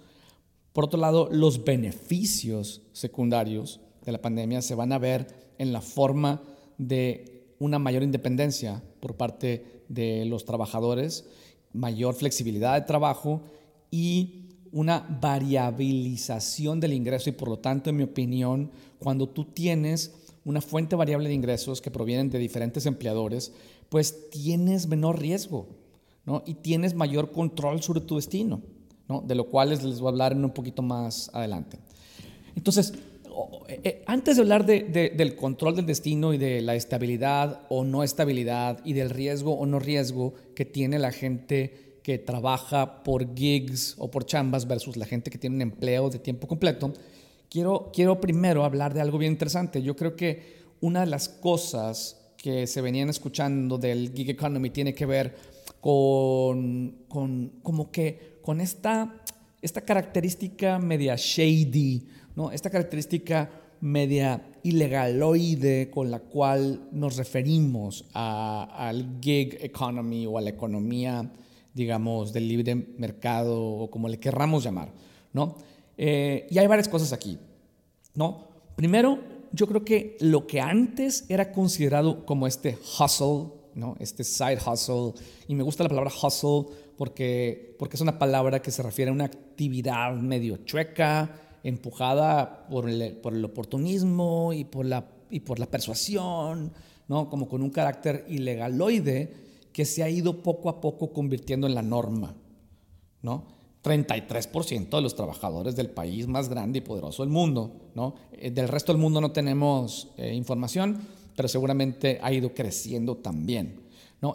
por 0.74 0.84
otro 0.84 1.00
lado, 1.00 1.30
los 1.32 1.64
beneficios 1.64 2.82
secundarios 2.92 3.80
de 4.04 4.12
la 4.12 4.20
pandemia 4.20 4.60
se 4.60 4.74
van 4.74 4.92
a 4.92 4.98
ver 4.98 5.26
en 5.56 5.72
la 5.72 5.80
forma 5.80 6.42
de 6.76 7.54
una 7.58 7.78
mayor 7.78 8.02
independencia 8.02 8.82
por 9.00 9.16
parte 9.16 9.82
de 9.88 10.26
los 10.26 10.44
trabajadores 10.44 11.24
mayor 11.74 12.14
flexibilidad 12.14 12.74
de 12.74 12.86
trabajo 12.86 13.42
y 13.90 14.48
una 14.72 15.06
variabilización 15.20 16.80
del 16.80 16.94
ingreso 16.94 17.28
y 17.28 17.32
por 17.32 17.48
lo 17.48 17.58
tanto, 17.58 17.90
en 17.90 17.96
mi 17.96 18.02
opinión, 18.04 18.70
cuando 18.98 19.28
tú 19.28 19.44
tienes 19.44 20.14
una 20.44 20.60
fuente 20.60 20.96
variable 20.96 21.28
de 21.28 21.34
ingresos 21.34 21.80
que 21.80 21.90
provienen 21.90 22.30
de 22.30 22.38
diferentes 22.38 22.86
empleadores, 22.86 23.52
pues 23.88 24.30
tienes 24.30 24.88
menor 24.88 25.20
riesgo 25.20 25.68
¿no? 26.24 26.42
y 26.46 26.54
tienes 26.54 26.94
mayor 26.94 27.30
control 27.30 27.82
sobre 27.82 28.00
tu 28.00 28.16
destino, 28.16 28.62
¿no? 29.08 29.20
de 29.20 29.34
lo 29.34 29.44
cual 29.48 29.70
les 29.70 30.00
voy 30.00 30.08
a 30.08 30.10
hablar 30.10 30.32
en 30.32 30.44
un 30.44 30.50
poquito 30.50 30.82
más 30.82 31.30
adelante. 31.34 31.78
Entonces, 32.56 32.94
eh, 33.68 34.02
antes 34.06 34.36
de 34.36 34.42
hablar 34.42 34.64
del 34.64 35.36
control 35.36 35.76
del 35.76 35.86
destino 35.86 36.34
y 36.34 36.38
de 36.38 36.60
la 36.60 36.74
estabilidad 36.74 37.62
o 37.68 37.84
no 37.84 38.02
estabilidad 38.04 38.80
y 38.84 38.92
del 38.92 39.10
riesgo 39.10 39.54
o 39.54 39.66
no 39.66 39.78
riesgo 39.78 40.34
que 40.54 40.64
tiene 40.64 40.98
la 40.98 41.10
gente 41.10 41.98
que 42.02 42.18
trabaja 42.18 43.02
por 43.02 43.34
gigs 43.34 43.96
o 43.98 44.10
por 44.10 44.26
chambas 44.26 44.68
versus 44.68 44.96
la 44.96 45.06
gente 45.06 45.30
que 45.30 45.38
tiene 45.38 45.56
un 45.56 45.62
empleo 45.62 46.10
de 46.10 46.18
tiempo 46.18 46.46
completo, 46.46 46.92
quiero, 47.48 47.90
quiero 47.92 48.20
primero 48.20 48.64
hablar 48.64 48.92
de 48.92 49.00
algo 49.00 49.18
bien 49.18 49.32
interesante. 49.32 49.82
Yo 49.82 49.96
creo 49.96 50.14
que 50.14 50.64
una 50.80 51.00
de 51.00 51.06
las 51.06 51.28
cosas 51.28 52.20
que 52.36 52.66
se 52.66 52.82
venían 52.82 53.08
escuchando 53.08 53.78
del 53.78 54.12
gig 54.14 54.28
economy 54.30 54.68
tiene 54.68 54.92
que 54.92 55.06
ver 55.06 55.34
con, 55.80 57.04
con 57.08 57.54
como 57.62 57.90
que 57.90 58.33
con 58.44 58.60
esta, 58.60 59.22
esta 59.62 59.80
característica 59.80 60.78
media 60.78 61.16
shady, 61.16 62.06
¿no? 62.36 62.50
esta 62.50 62.68
característica 62.68 63.50
media 63.80 64.52
ilegaloide 64.62 65.90
con 65.90 66.10
la 66.10 66.20
cual 66.20 66.88
nos 66.92 67.16
referimos 67.16 68.04
al 68.12 69.18
gig 69.22 69.56
economy 69.62 70.26
o 70.26 70.36
a 70.36 70.42
la 70.42 70.50
economía, 70.50 71.32
digamos, 71.72 72.34
del 72.34 72.46
libre 72.46 72.74
mercado 72.74 73.58
o 73.58 73.90
como 73.90 74.08
le 74.08 74.20
querramos 74.20 74.62
llamar, 74.62 74.92
¿no? 75.32 75.56
Eh, 75.96 76.46
y 76.50 76.58
hay 76.58 76.66
varias 76.66 76.88
cosas 76.88 77.14
aquí, 77.14 77.38
¿no? 78.14 78.48
Primero, 78.76 79.18
yo 79.52 79.66
creo 79.66 79.84
que 79.84 80.18
lo 80.20 80.46
que 80.46 80.60
antes 80.60 81.24
era 81.30 81.50
considerado 81.50 82.26
como 82.26 82.46
este 82.46 82.76
hustle, 82.98 83.52
¿no? 83.74 83.96
Este 84.00 84.22
side 84.22 84.58
hustle, 84.66 85.12
y 85.48 85.54
me 85.54 85.62
gusta 85.62 85.82
la 85.82 85.88
palabra 85.88 86.10
hustle 86.10 86.83
porque, 86.96 87.74
porque 87.78 87.96
es 87.96 88.00
una 88.00 88.18
palabra 88.18 88.62
que 88.62 88.70
se 88.70 88.82
refiere 88.82 89.10
a 89.10 89.14
una 89.14 89.24
actividad 89.24 90.14
medio 90.14 90.58
chueca, 90.58 91.30
empujada 91.62 92.66
por 92.68 92.88
el, 92.88 93.16
por 93.16 93.34
el 93.34 93.44
oportunismo 93.44 94.52
y 94.52 94.64
por, 94.64 94.86
la, 94.86 95.06
y 95.30 95.40
por 95.40 95.58
la 95.58 95.66
persuasión, 95.66 96.72
¿no? 97.08 97.28
como 97.28 97.48
con 97.48 97.62
un 97.62 97.70
carácter 97.70 98.24
ilegaloide 98.28 99.32
que 99.72 99.84
se 99.84 100.02
ha 100.02 100.08
ido 100.08 100.42
poco 100.42 100.68
a 100.68 100.80
poco 100.80 101.12
convirtiendo 101.12 101.66
en 101.66 101.74
la 101.74 101.82
norma. 101.82 102.34
¿no? 103.22 103.44
33% 103.82 104.88
de 104.88 105.00
los 105.00 105.14
trabajadores 105.14 105.74
del 105.74 105.90
país 105.90 106.26
más 106.26 106.48
grande 106.48 106.78
y 106.78 106.82
poderoso 106.82 107.22
del 107.22 107.30
mundo. 107.30 107.90
¿no? 107.94 108.14
Eh, 108.32 108.50
del 108.50 108.68
resto 108.68 108.92
del 108.92 109.00
mundo 109.00 109.20
no 109.20 109.32
tenemos 109.32 110.08
eh, 110.16 110.32
información, 110.34 110.98
pero 111.34 111.48
seguramente 111.48 112.18
ha 112.22 112.32
ido 112.32 112.54
creciendo 112.54 113.16
también. 113.16 113.83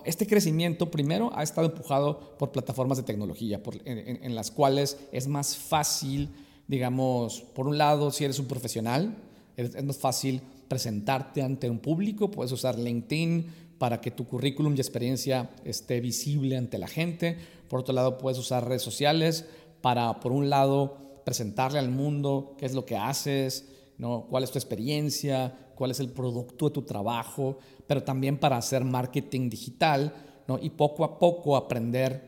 Este 0.05 0.27
crecimiento 0.27 0.91
primero 0.91 1.31
ha 1.33 1.43
estado 1.43 1.67
empujado 1.67 2.37
por 2.37 2.51
plataformas 2.51 2.97
de 2.97 3.03
tecnología 3.03 3.61
en, 3.85 4.35
las 4.35 4.51
cuales 4.51 4.97
es 5.11 5.27
más 5.27 5.57
fácil 5.57 6.29
digamos, 6.69 7.41
por 7.55 7.67
un 7.67 7.79
lado, 7.79 8.11
si 8.11 8.23
eres 8.23 8.37
un 8.37 8.45
profesional, 8.45 9.15
es, 9.57 9.83
más 9.83 9.97
fácil 9.97 10.39
presentarte 10.67 11.41
ante 11.41 11.67
un 11.67 11.79
público, 11.79 12.29
puedes 12.29 12.51
usar 12.51 12.77
LinkedIn 12.77 13.47
para 13.79 13.99
que 13.99 14.11
tu 14.11 14.27
currículum 14.27 14.75
y 14.75 14.79
experiencia 14.79 15.49
esté 15.65 15.99
visible 15.99 16.55
ante 16.55 16.77
la 16.77 16.87
gente. 16.87 17.37
Por 17.67 17.79
otro 17.79 17.95
lado, 17.95 18.19
puedes 18.19 18.37
usar 18.37 18.67
redes 18.67 18.83
sociales 18.83 19.45
para, 19.81 20.19
por 20.19 20.31
un 20.31 20.51
lado, 20.51 21.21
presentarle 21.25 21.79
al 21.79 21.89
mundo 21.89 22.55
qué 22.59 22.67
es 22.67 22.75
lo 22.75 22.85
que 22.85 22.97
haces, 22.97 23.67
¿no? 23.97 24.27
cuál 24.29 24.43
es 24.43 24.51
tu 24.51 24.59
experiencia, 24.59 25.68
cuál 25.79 25.91
es 25.91 26.01
el 26.01 26.09
producto 26.09 26.67
de 26.67 26.73
tu 26.73 26.81
trabajo, 26.81 27.57
pero 27.87 28.03
también 28.03 28.37
para 28.37 28.57
hacer 28.57 28.83
marketing 28.83 29.49
digital 29.49 30.13
¿no? 30.45 30.59
y 30.61 30.71
poco 30.71 31.05
a 31.05 31.17
poco 31.17 31.55
aprender 31.55 32.27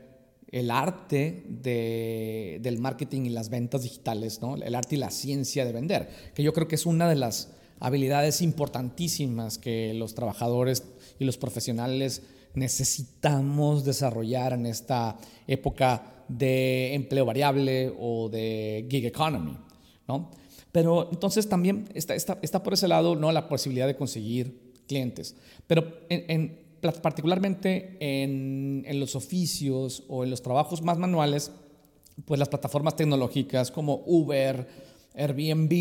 el 0.50 0.72
arte 0.72 1.44
del 1.50 2.80
marketing 2.80 3.24
y 3.26 3.30
las 3.30 3.50
ventas 3.50 3.84
digitales, 3.84 4.42
¿no? 4.42 4.56
el 4.56 4.74
arte 4.74 4.96
y 4.96 5.00
la 5.00 5.12
ciencia 5.12 5.66
de 5.66 5.74
vender, 5.74 6.10
que 6.34 6.44
yo 6.44 6.54
creo 6.54 6.70
que 6.70 6.76
es 6.76 6.86
una 6.86 7.10
de 7.10 7.16
las 7.16 7.52
habilidades 7.82 8.42
importantísimas 8.42 9.58
que 9.58 9.94
los 9.94 10.16
trabajadores 10.16 10.84
y 11.20 11.26
los 11.26 11.38
profesionales 11.38 12.22
necesitamos 12.54 13.84
desarrollar 13.84 14.54
en 14.54 14.66
esta 14.66 15.18
época 15.46 16.24
de 16.30 16.94
empleo 16.94 17.26
variable 17.26 17.94
o 18.00 18.30
de 18.30 18.88
gig 18.90 19.06
economy. 19.08 19.58
¿no? 20.08 20.32
Pero 20.72 21.10
entonces 21.12 21.50
también 21.50 21.90
está, 21.94 22.16
está, 22.16 22.40
está, 22.42 22.64
por 22.64 22.74
ese 22.74 22.88
lado 22.88 23.16
¿no? 23.16 23.32
la 23.32 23.50
posibilidad 23.50 23.88
de 23.88 23.96
conseguir 23.96 24.72
clientes. 24.88 25.36
Pero 25.68 25.86
en 26.10 26.62
particularmente 26.82 27.98
en, 28.00 29.00
los 29.00 29.16
oficios 29.16 30.04
o 30.08 30.24
en 30.24 30.32
los 30.32 30.42
trabajos 30.42 30.82
más 30.82 30.98
manuales, 30.98 31.52
pues 32.26 32.40
las 32.40 32.50
plataformas 32.50 32.96
tecnológicas 32.96 33.72
como 33.72 34.04
Uber, 34.06 34.68
Airbnb, 35.14 35.72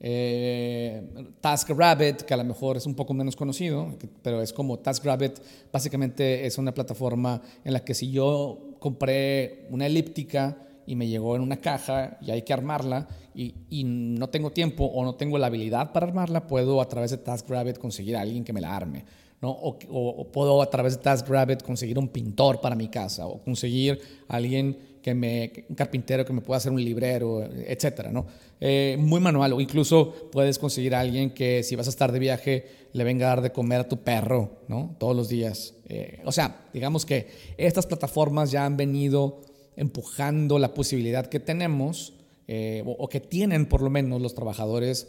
eh, 0.00 1.02
TaskRabbit, 1.40 2.22
que 2.22 2.34
a 2.34 2.36
lo 2.36 2.44
mejor 2.44 2.76
es 2.76 2.86
un 2.86 2.94
poco 2.94 3.14
menos 3.14 3.36
conocido, 3.36 3.94
pero 4.22 4.40
es 4.40 4.52
como 4.52 4.78
TaskRabbit, 4.78 5.38
básicamente 5.72 6.46
es 6.46 6.58
una 6.58 6.72
plataforma 6.72 7.42
en 7.64 7.72
la 7.72 7.84
que 7.84 7.94
si 7.94 8.10
yo 8.10 8.76
compré 8.78 9.66
una 9.70 9.86
elíptica 9.86 10.65
y 10.86 10.96
me 10.96 11.08
llegó 11.08 11.36
en 11.36 11.42
una 11.42 11.56
caja 11.56 12.18
y 12.20 12.30
hay 12.30 12.42
que 12.42 12.52
armarla 12.52 13.08
y, 13.34 13.54
y, 13.68 13.84
no 13.84 14.28
tengo 14.28 14.50
tiempo 14.50 14.84
o 14.84 15.04
no 15.04 15.14
tengo 15.14 15.36
la 15.36 15.48
habilidad 15.48 15.92
para 15.92 16.06
armarla, 16.06 16.46
puedo 16.46 16.80
a 16.80 16.88
través 16.88 17.10
de 17.10 17.18
TaskRabbit 17.18 17.78
conseguir 17.78 18.16
a 18.16 18.22
alguien 18.22 18.44
que 18.44 18.52
me 18.52 18.60
la 18.60 18.74
arme. 18.74 19.04
O, 19.42 20.28
puedo 20.32 20.62
a 20.62 20.70
través 20.70 20.96
de 20.96 21.02
TaskRabbit 21.02 21.62
conseguir 21.62 21.98
un 21.98 22.08
pintor 22.08 22.60
para 22.60 22.74
mi 22.74 22.88
casa 22.88 23.26
o 23.26 23.42
conseguir 23.42 24.00
alguien 24.28 24.76
que 25.02 25.14
me, 25.14 25.52
un 25.68 25.76
carpintero 25.76 26.24
que 26.24 26.32
me 26.32 26.40
pueda 26.40 26.58
hacer 26.58 26.72
un 26.72 26.82
librero, 26.82 27.44
etcétera, 27.44 28.10
¿no? 28.10 28.26
Eh, 28.60 28.96
muy 28.98 29.20
manual 29.20 29.52
o 29.52 29.60
incluso 29.60 30.30
puedes 30.32 30.58
conseguir 30.58 30.94
a 30.94 31.00
alguien 31.00 31.30
que 31.30 31.62
si 31.62 31.76
vas 31.76 31.86
a 31.86 31.90
estar 31.90 32.10
de 32.10 32.18
viaje 32.18 32.66
le 32.92 33.04
venga 33.04 33.26
a 33.26 33.28
dar 33.28 33.42
de 33.42 33.52
comer 33.52 33.80
a 33.80 33.88
tu 33.88 33.98
perro, 33.98 34.62
¿no? 34.68 34.96
Todos 34.98 35.14
los 35.14 35.28
días. 35.28 35.74
Eh, 35.86 36.20
o 36.24 36.32
sea, 36.32 36.64
digamos 36.72 37.04
que 37.04 37.28
estas 37.58 37.86
plataformas 37.86 38.50
ya 38.50 38.64
han 38.64 38.76
venido 38.76 39.42
empujando 39.76 40.58
la 40.58 40.74
posibilidad 40.74 41.26
que 41.26 41.40
tenemos 41.40 42.14
eh, 42.48 42.82
o 42.84 43.08
que 43.08 43.20
tienen 43.20 43.66
por 43.66 43.82
lo 43.82 43.90
menos 43.90 44.20
los 44.20 44.34
trabajadores 44.34 45.08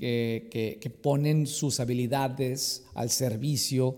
que, 0.00 0.92
ponen 1.02 1.46
sus 1.46 1.78
habilidades 1.78 2.84
al 2.94 3.10
servicio 3.10 3.96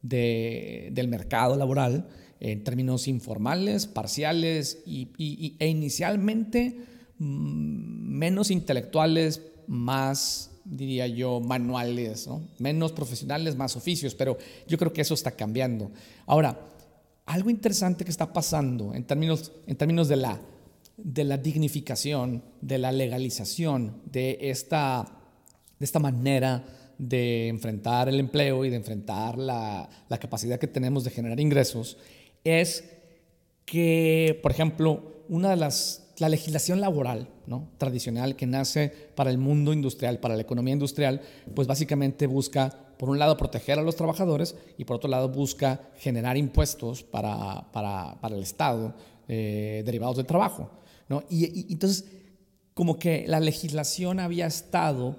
del 0.00 1.08
mercado 1.08 1.56
laboral 1.56 2.08
en 2.40 2.64
términos 2.64 3.06
informales, 3.06 3.86
parciales 3.86 4.82
y, 4.86 5.56
e 5.58 5.68
inicialmente 5.68 6.76
mm, 7.18 8.18
menos 8.18 8.50
intelectuales, 8.50 9.42
más, 9.66 10.50
diría 10.64 11.06
yo, 11.06 11.40
manuales, 11.40 12.28
menos 12.58 12.92
profesionales, 12.92 13.56
más 13.56 13.76
oficios, 13.76 14.14
pero 14.14 14.38
yo 14.66 14.78
creo 14.78 14.92
que 14.92 15.02
eso 15.02 15.14
está 15.14 15.32
cambiando. 15.32 15.90
Ahora, 16.26 16.58
algo 17.26 17.50
interesante 17.50 18.04
que 18.04 18.10
está 18.10 18.32
pasando 18.32 18.94
en 18.94 19.04
términos, 19.04 19.52
en 19.66 19.76
términos 19.76 20.08
de, 20.08 20.16
la, 20.16 20.40
de 20.96 21.24
la 21.24 21.36
dignificación, 21.36 22.42
de 22.60 22.78
la 22.78 22.92
legalización 22.92 24.02
de 24.10 24.38
esta 24.40 25.16
de 25.80 25.84
esta 25.84 25.98
manera 25.98 26.62
de 26.98 27.48
enfrentar 27.48 28.08
el 28.08 28.20
empleo 28.20 28.64
y 28.64 28.70
de 28.70 28.76
enfrentar 28.76 29.38
la, 29.38 29.88
capacidad 30.20 30.60
que 30.60 30.66
tenemos 30.66 31.02
de 31.02 31.10
generar 31.10 31.40
ingresos 31.40 31.96
es 32.44 32.84
que, 33.64 34.38
por 34.42 34.52
ejemplo, 34.52 35.24
una 35.30 35.50
de 35.50 35.56
las, 35.56 36.12
la 36.18 36.28
legislación 36.28 36.80
laboral 36.80 37.28
¿no? 37.46 37.70
tradicional 37.78 38.36
que 38.36 38.46
nace 38.46 38.92
para 39.14 39.30
el 39.30 39.38
mundo 39.38 39.72
industrial, 39.72 40.20
para 40.20 40.36
la 40.36 40.42
economía 40.42 40.74
industrial, 40.74 41.22
pues 41.54 41.66
básicamente 41.66 42.26
busca, 42.26 42.89
por 43.00 43.08
un 43.08 43.18
lado, 43.18 43.38
proteger 43.38 43.78
a 43.78 43.82
los 43.82 43.96
trabajadores 43.96 44.54
y 44.76 44.84
por 44.84 44.96
otro 44.96 45.08
lado 45.08 45.30
busca 45.30 45.88
generar 45.96 46.36
impuestos 46.36 47.02
para, 47.02 47.72
para, 47.72 48.18
el 48.28 48.42
Estado 48.42 48.94
eh, 49.26 49.82
derivados 49.86 50.18
del 50.18 50.26
trabajo. 50.26 50.70
¿no? 51.08 51.24
y 51.28 51.72
entonces, 51.72 52.04
como 52.74 52.98
que 52.98 53.24
la 53.26 53.40
legislación 53.40 54.20
había 54.20 54.46
estado 54.46 55.16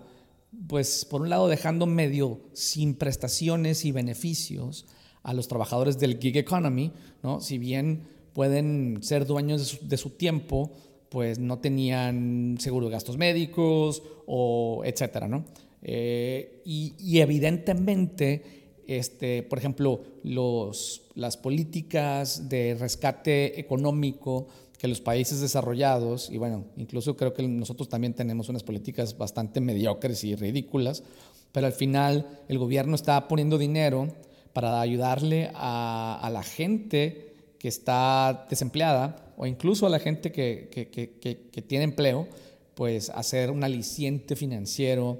pues 0.67 1.05
por 1.05 1.21
un 1.21 1.29
lado 1.29 1.47
dejando 1.47 1.85
medio 1.85 2.39
sin 2.53 2.95
prestaciones 2.95 3.85
y 3.85 3.91
beneficios 3.91 4.85
a 5.23 5.33
los 5.33 5.47
trabajadores 5.47 5.99
del 5.99 6.19
gig 6.19 6.37
economy, 6.37 6.91
¿no? 7.23 7.39
Si 7.41 7.57
bien 7.57 8.07
pueden 8.33 8.99
ser 9.01 9.25
dueños 9.25 9.79
de 9.81 9.97
su, 9.97 10.11
tiempo, 10.11 10.71
pues 11.09 11.39
no 11.39 11.59
tenían 11.59 12.57
seguro 12.59 12.87
de 12.87 12.93
gastos 12.93 13.17
médicos 13.17 14.01
o 14.25 14.81
etcétera, 14.85 15.27
¿no? 15.27 15.45
Eh, 15.81 16.61
y, 16.65 17.19
evidentemente, 17.19 18.43
este, 18.87 19.43
por 19.43 19.57
ejemplo, 19.57 20.01
los, 20.23 21.03
las 21.15 21.37
políticas 21.37 22.49
de 22.49 22.75
rescate 22.79 23.59
económico 23.59 24.47
que 24.77 24.87
los 24.87 25.01
países 25.01 25.41
desarrollados, 25.41 26.29
y 26.31 26.37
bueno, 26.37 26.65
incluso 26.75 27.15
creo 27.15 27.33
que 27.33 27.47
nosotros 27.47 27.87
también 27.87 28.13
tenemos 28.13 28.49
unas 28.49 28.63
políticas 28.63 29.17
bastante 29.17 29.61
mediocres 29.61 30.23
y 30.23 30.35
ridículas, 30.35 31.03
pero 31.51 31.67
al 31.67 31.73
final 31.73 32.39
el 32.47 32.57
gobierno 32.57 32.95
está 32.95 33.27
poniendo 33.27 33.57
dinero 33.57 34.07
para 34.53 34.81
ayudarle 34.81 35.51
a, 35.53 36.29
la 36.33 36.43
gente 36.43 37.33
que 37.59 37.67
está 37.67 38.47
desempleada 38.49 39.33
o 39.37 39.45
incluso 39.45 39.85
a 39.85 39.89
la 39.89 39.99
gente 39.99 40.31
que, 40.31 40.69
que, 40.71 40.89
que, 40.89 41.19
que 41.19 41.61
tiene 41.61 41.83
empleo, 41.83 42.27
pues 42.73 43.11
hacer 43.11 43.51
un 43.51 43.63
aliciente 43.63 44.35
financiero 44.35 45.19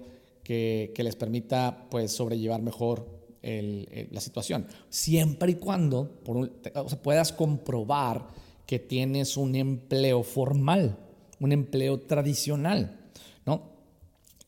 que, 0.51 1.03
les 1.03 1.15
permita 1.15 1.87
pues 1.89 2.11
sobrellevar 2.11 2.61
mejor 2.61 3.21
la 3.41 4.21
situación. 4.21 4.67
Siempre 4.89 5.53
y 5.53 5.55
cuando 5.55 6.21
puedas 7.01 7.33
comprobar 7.33 8.27
que 8.65 8.77
tienes 8.77 9.37
un 9.37 9.55
empleo 9.55 10.23
formal, 10.23 10.97
un 11.39 11.51
empleo 11.51 12.01
tradicional, 12.01 12.99
¿no? 13.45 13.71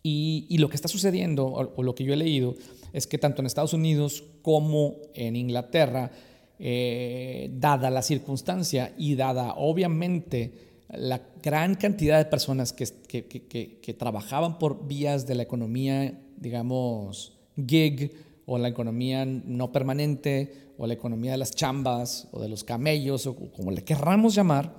Y, 0.03 0.57
lo 0.57 0.69
que 0.69 0.75
está 0.75 0.89
sucediendo, 0.89 1.47
o, 1.47 1.81
lo 1.81 1.95
que 1.95 2.03
yo 2.03 2.13
he 2.13 2.17
leído, 2.17 2.55
es 2.91 3.07
que 3.07 3.17
tanto 3.17 3.41
en 3.41 3.47
Estados 3.47 3.73
Unidos 3.73 4.23
como 4.41 4.97
en 5.13 5.35
Inglaterra, 5.37 6.11
eh, 6.59 7.49
dada 7.53 7.89
la 7.89 8.01
circunstancia 8.01 8.93
y 8.97 9.15
dada 9.15 9.53
obviamente 9.55 10.72
la 10.97 11.21
gran 11.41 11.75
cantidad 11.75 12.17
de 12.17 12.25
personas 12.25 12.73
que, 12.73 12.86
que, 13.08 13.93
trabajaban 13.93 14.60
por 14.60 14.88
vías 14.88 15.25
de 15.25 15.36
la 15.36 15.43
economía, 15.43 16.19
digamos, 16.38 17.38
gig 17.67 18.12
o 18.45 18.58
la 18.58 18.67
economía 18.67 19.25
no 19.25 19.71
permanente 19.71 20.73
o 20.77 20.88
la 20.88 20.93
economía 20.93 21.32
de 21.32 21.38
las 21.38 21.51
chambas 21.51 22.27
o 22.32 22.41
de 22.41 22.49
los 22.49 22.63
camellos 22.63 23.27
o 23.27 23.36
como 23.36 23.71
le 23.71 23.84
querramos 23.84 24.36
llamar, 24.36 24.75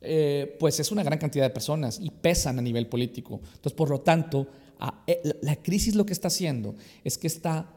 eh, 0.00 0.56
pues 0.60 0.80
es 0.80 0.92
una 0.92 1.02
gran 1.02 1.18
cantidad 1.18 1.44
de 1.44 1.50
personas 1.50 1.98
y 2.00 2.10
pesan 2.10 2.58
a 2.58 2.62
nivel 2.62 2.86
político. 2.86 3.40
Entonces, 3.44 3.72
por 3.72 3.90
lo 3.90 4.00
tanto, 4.00 4.46
eh, 5.06 5.20
la 5.42 5.56
crisis 5.56 5.94
lo 5.94 6.06
que 6.06 6.12
está 6.12 6.28
haciendo 6.28 6.74
es 7.04 7.18
que 7.18 7.26
está 7.26 7.70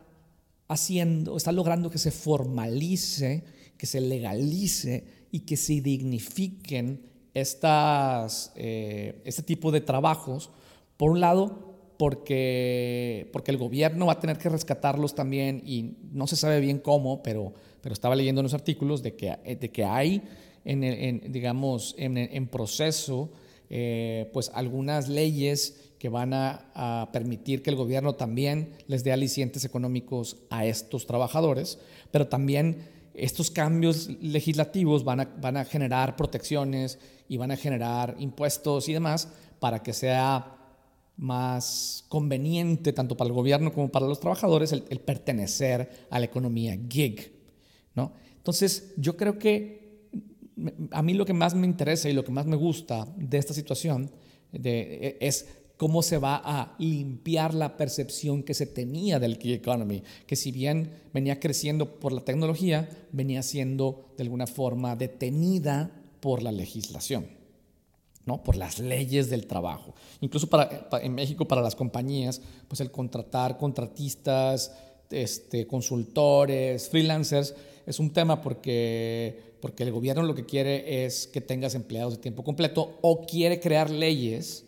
haciendo, 0.68 1.38
está 1.38 1.52
logrando 1.52 1.90
que 1.90 1.98
se 1.98 2.12
formalice, 2.12 3.44
que 3.78 3.86
se 3.86 4.02
legalice 4.02 5.06
y 5.32 5.42
que 5.42 5.58
se 5.58 5.82
dignifiquen 5.82 7.02
estas, 7.42 8.52
eh, 8.56 9.22
este 9.26 9.44
tipo 9.44 9.72
de 9.72 9.82
trabajos, 9.82 10.50
por 10.98 11.12
un 11.12 11.20
lado, 11.20 11.68
porque, 11.98 13.30
porque 13.34 13.52
el 13.52 13.58
gobierno 13.58 14.06
va 14.06 14.14
a 14.14 14.20
tener 14.20 14.38
que 14.38 14.50
rescatarlos 14.50 15.16
también 15.16 15.62
y 15.66 15.96
no 16.12 16.28
se 16.28 16.36
sabe 16.36 16.60
bien 16.60 16.80
cómo, 16.80 17.24
pero, 17.24 17.54
pero 17.82 17.94
estaba 17.94 18.16
leyendo 18.16 18.42
unos 18.42 18.54
artículos 18.54 19.02
de 19.04 19.16
que, 19.16 19.36
de 19.60 19.70
que 19.70 19.84
hay, 19.84 20.22
en, 20.66 21.32
digamos, 21.32 21.96
en, 21.98 22.48
proceso, 22.48 23.30
eh, 23.70 24.30
pues 24.34 24.52
algunas 24.54 25.08
leyes 25.08 25.92
que 25.98 26.10
van 26.10 26.34
a, 26.34 27.10
permitir 27.12 27.64
que 27.64 27.72
el 27.72 27.76
gobierno 27.76 28.14
también 28.14 28.74
les 28.88 29.04
dé 29.04 29.12
alicientes 29.12 29.66
económicos 29.66 30.38
a 30.50 30.66
estos 30.66 31.08
trabajadores, 31.08 31.80
pero 32.12 32.28
también 32.28 32.97
estos 33.18 33.50
cambios 33.50 34.10
legislativos 34.22 35.04
van 35.04 35.20
a, 35.20 35.66
generar 35.66 36.16
protecciones 36.16 37.00
y 37.28 37.38
van 37.38 37.52
a 37.52 37.58
generar 37.58 38.16
impuestos 38.20 38.88
y 38.88 38.94
demás 38.94 39.28
para 39.60 39.82
que 39.82 39.92
sea 39.92 40.54
más 41.18 42.06
conveniente 42.10 42.94
tanto 42.94 43.18
para 43.18 43.30
el 43.30 43.34
gobierno 43.34 43.74
como 43.74 43.90
para 43.90 44.06
los 44.06 44.20
trabajadores 44.20 44.72
el, 44.72 45.00
pertenecer 45.00 46.08
a 46.12 46.20
la 46.20 46.26
economía 46.26 46.78
gig. 46.88 47.34
¿no? 47.96 48.14
Entonces, 48.38 48.94
yo 48.98 49.18
creo 49.18 49.40
que 49.40 50.06
a 50.92 51.02
mí 51.02 51.16
lo 51.16 51.26
que 51.26 51.34
más 51.34 51.56
me 51.56 51.66
interesa 51.66 52.10
y 52.10 52.14
lo 52.14 52.24
que 52.24 52.32
más 52.32 52.46
me 52.46 52.56
gusta 52.56 53.08
de 53.18 53.40
esta 53.40 53.54
situación 53.54 54.12
de, 54.52 55.18
es 55.20 55.57
cómo 55.78 56.02
se 56.02 56.18
va 56.18 56.42
a 56.44 56.76
limpiar 56.80 57.54
la 57.54 57.78
percepción 57.78 58.44
que 58.44 58.56
se 58.56 58.66
tenía 58.66 59.20
del 59.20 59.38
gig 59.38 59.54
economy, 59.54 60.04
que 60.26 60.36
si 60.36 60.52
bien 60.52 60.92
venía 61.14 61.40
creciendo 61.40 62.00
por 62.00 62.12
la 62.12 62.22
tecnología, 62.22 62.90
venía 63.12 63.44
siendo 63.44 64.12
de 64.18 64.24
alguna 64.24 64.48
forma 64.48 64.96
detenida 64.96 65.92
por 66.20 66.42
la 66.44 66.52
legislación. 66.52 67.38
¿no? 68.26 68.44
por 68.44 68.58
las 68.58 68.80
leyes 68.80 69.30
del 69.30 69.48
trabajo. 69.48 69.96
Incluso 70.20 70.50
para, 70.50 70.90
en 71.02 71.16
México, 71.16 71.48
para 71.48 71.62
las 71.62 71.78
compañías, 71.78 72.42
pues 72.68 72.82
el 72.82 72.92
contratar 72.92 73.58
contratistas, 73.58 74.74
este, 75.10 75.66
consultores, 75.66 76.90
freelancers, 76.90 77.56
es 77.86 78.00
un 78.02 78.12
tema 78.12 78.42
porque, 78.42 79.56
porque 79.62 79.84
el 79.84 79.94
gobierno 79.94 80.24
lo 80.24 80.36
que 80.36 80.46
quiere 80.46 81.06
es 81.06 81.26
que 81.26 81.40
tengas 81.40 81.74
empleados 81.74 82.16
de 82.16 82.22
tiempo 82.22 82.44
completo 82.44 82.98
o 83.02 83.26
quiere 83.26 83.62
crear 83.62 83.90
leyes 83.90 84.67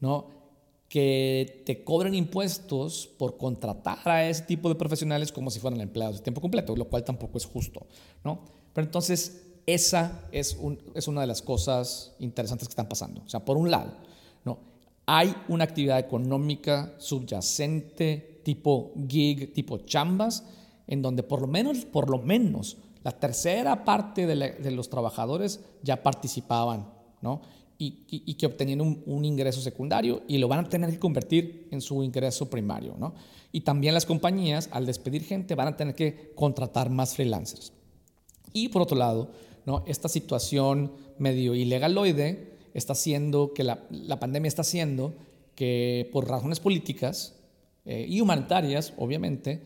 ¿no? 0.00 0.40
que 0.88 1.62
te 1.64 1.84
cobren 1.84 2.16
impuestos 2.16 3.08
por 3.16 3.36
contratar 3.36 4.08
a 4.08 4.28
ese 4.28 4.42
tipo 4.42 4.68
de 4.68 4.74
profesionales 4.74 5.30
como 5.30 5.48
si 5.50 5.60
fueran 5.60 5.80
empleados 5.80 6.16
de 6.16 6.22
tiempo 6.24 6.40
completo, 6.40 6.74
lo 6.74 6.86
cual 6.86 7.04
tampoco 7.04 7.38
es 7.38 7.46
justo. 7.46 7.86
¿no? 8.24 8.40
Pero 8.72 8.86
entonces, 8.86 9.46
esa 9.66 10.22
es, 10.32 10.58
es 10.94 11.06
una 11.06 11.20
de 11.20 11.28
las 11.28 11.42
cosas 11.42 12.16
interesantes 12.18 12.66
que 12.66 12.72
están 12.72 12.88
pasando. 12.88 13.22
O 13.24 13.28
sea, 13.28 13.44
por 13.44 13.56
un 13.56 13.70
lado, 13.70 13.92
¿no? 14.44 14.58
hay 15.06 15.34
una 15.48 15.64
actividad 15.64 16.00
económica 16.00 16.94
subyacente 16.98 18.40
tipo 18.44 18.92
gig, 19.08 19.52
tipo 19.52 19.78
chambas, 19.78 20.44
en 20.86 21.02
donde 21.02 21.22
por 21.22 21.40
lo 21.40 21.46
menos, 21.46 21.84
por 21.84 22.10
lo 22.10 22.18
menos, 22.18 22.78
la 23.02 23.12
tercera 23.12 23.84
parte 23.84 24.26
de, 24.26 24.70
los 24.70 24.90
trabajadores 24.90 25.60
ya 25.82 26.02
participaban, 26.02 26.92
¿no? 27.22 27.40
Y, 27.82 28.34
que 28.34 28.44
obtenían 28.44 28.82
un, 28.82 29.24
ingreso 29.24 29.62
secundario 29.62 30.22
y 30.28 30.36
lo 30.36 30.48
van 30.48 30.66
a 30.66 30.68
tener 30.68 30.90
que 30.90 30.98
convertir 30.98 31.66
en 31.70 31.80
su 31.80 32.02
ingreso 32.02 32.50
primario, 32.50 32.94
¿no? 32.98 33.14
Y 33.52 33.62
también 33.62 33.94
las 33.94 34.04
compañías, 34.04 34.68
al 34.70 34.84
despedir 34.84 35.24
gente, 35.24 35.54
van 35.54 35.68
a 35.68 35.76
tener 35.76 35.94
que 35.94 36.32
contratar 36.34 36.90
más 36.90 37.14
freelancers. 37.14 37.72
Y 38.52 38.68
por 38.68 38.82
otro 38.82 38.98
lado, 38.98 39.30
¿no? 39.64 39.82
esta 39.86 40.10
situación 40.10 40.92
medio 41.18 41.54
ilegaloide 41.54 42.58
está 42.74 42.92
haciendo 42.92 43.54
que 43.54 43.64
la, 43.64 43.88
pandemia 44.20 44.48
está 44.48 44.60
haciendo 44.60 45.14
que 45.54 46.10
por 46.12 46.28
razones 46.28 46.60
políticas 46.60 47.34
eh, 47.86 48.04
y 48.06 48.20
humanitarias, 48.20 48.92
obviamente, 48.98 49.62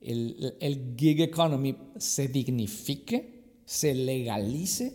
el, 0.00 0.56
el 0.60 0.94
gig 0.96 1.20
economy 1.20 1.76
se 1.98 2.28
dignifique, 2.28 3.42
se 3.66 3.94
legalice 3.94 4.94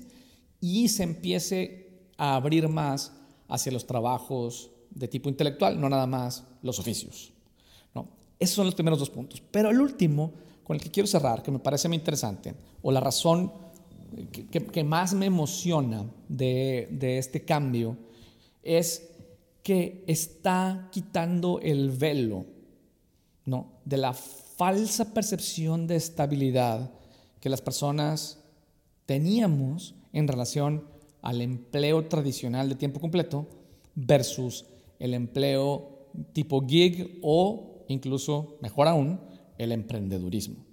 y 0.60 0.88
se 0.89 1.04
empiece 1.04 1.84
a 2.17 2.36
abrir 2.36 2.67
más 2.67 3.13
hacia 3.47 3.71
los 3.71 3.86
trabajos 3.86 4.71
de 4.89 5.08
tipo 5.08 5.30
intelectual, 5.30 5.80
no 5.80 5.89
nada 5.89 6.08
más 6.08 6.45
los 6.62 6.80
oficios. 6.80 7.32
¿no? 7.93 8.08
Esos 8.39 8.56
son 8.56 8.65
los 8.65 8.75
primeros 8.75 8.99
dos 8.99 9.10
puntos. 9.10 9.41
Pero 9.51 9.69
el 9.69 9.80
último, 9.80 10.32
con 10.63 10.75
el 10.75 10.82
que 10.82 10.91
quiero 10.91 11.08
cerrar, 11.08 11.43
que 11.43 11.51
me 11.51 11.60
parece 11.60 11.88
muy 11.88 11.97
interesante, 11.97 12.56
o 12.82 12.91
la 12.91 12.99
razón 12.99 13.51
que, 14.32 14.84
más 14.84 15.13
me 15.13 15.25
emociona 15.25 16.06
de, 16.30 16.88
de, 16.91 17.17
este 17.17 17.43
cambio 17.43 17.97
es 18.63 19.10
que 19.62 20.04
está 20.08 20.88
quitando 20.91 21.60
el 21.60 21.91
velo 21.91 22.45
¿no? 23.45 23.73
de 23.84 23.97
la 23.97 24.13
falsa 24.13 25.13
percepción 25.13 25.88
de 25.88 25.97
estabilidad 25.97 26.91
que 27.41 27.49
las 27.49 27.62
personas 27.62 28.39
teníamos 29.06 29.95
en 30.13 30.28
relación 30.28 30.94
al 31.25 31.41
empleo 31.41 32.05
tradicional 32.05 32.69
de 32.69 32.75
tiempo 32.75 33.01
completo 33.01 33.47
versus 33.95 34.65
el 34.99 35.13
empleo 35.13 36.09
tipo 36.31 36.65
gig 36.65 37.19
o 37.21 37.83
incluso, 37.88 38.57
mejor 38.61 38.88
aún, 38.88 39.19
el 39.57 39.71
emprendedurismo. 39.71 40.63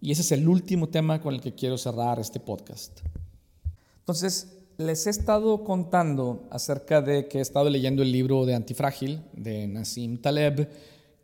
Y 0.00 0.12
ese 0.12 0.22
es 0.22 0.32
el 0.32 0.48
último 0.48 0.88
tema 0.88 1.20
con 1.20 1.34
el 1.34 1.40
que 1.40 1.54
quiero 1.54 1.76
cerrar 1.76 2.20
este 2.20 2.38
podcast. 2.38 3.00
Entonces, 3.98 4.56
les 4.76 5.08
he 5.08 5.10
estado 5.10 5.64
contando 5.64 6.46
acerca 6.50 7.02
de 7.02 7.26
que 7.26 7.38
he 7.38 7.40
estado 7.40 7.68
leyendo 7.68 8.02
el 8.02 8.12
libro 8.12 8.46
de 8.46 8.54
Antifrágil 8.54 9.22
de 9.32 9.66
Nassim 9.66 10.18
Taleb 10.18 10.68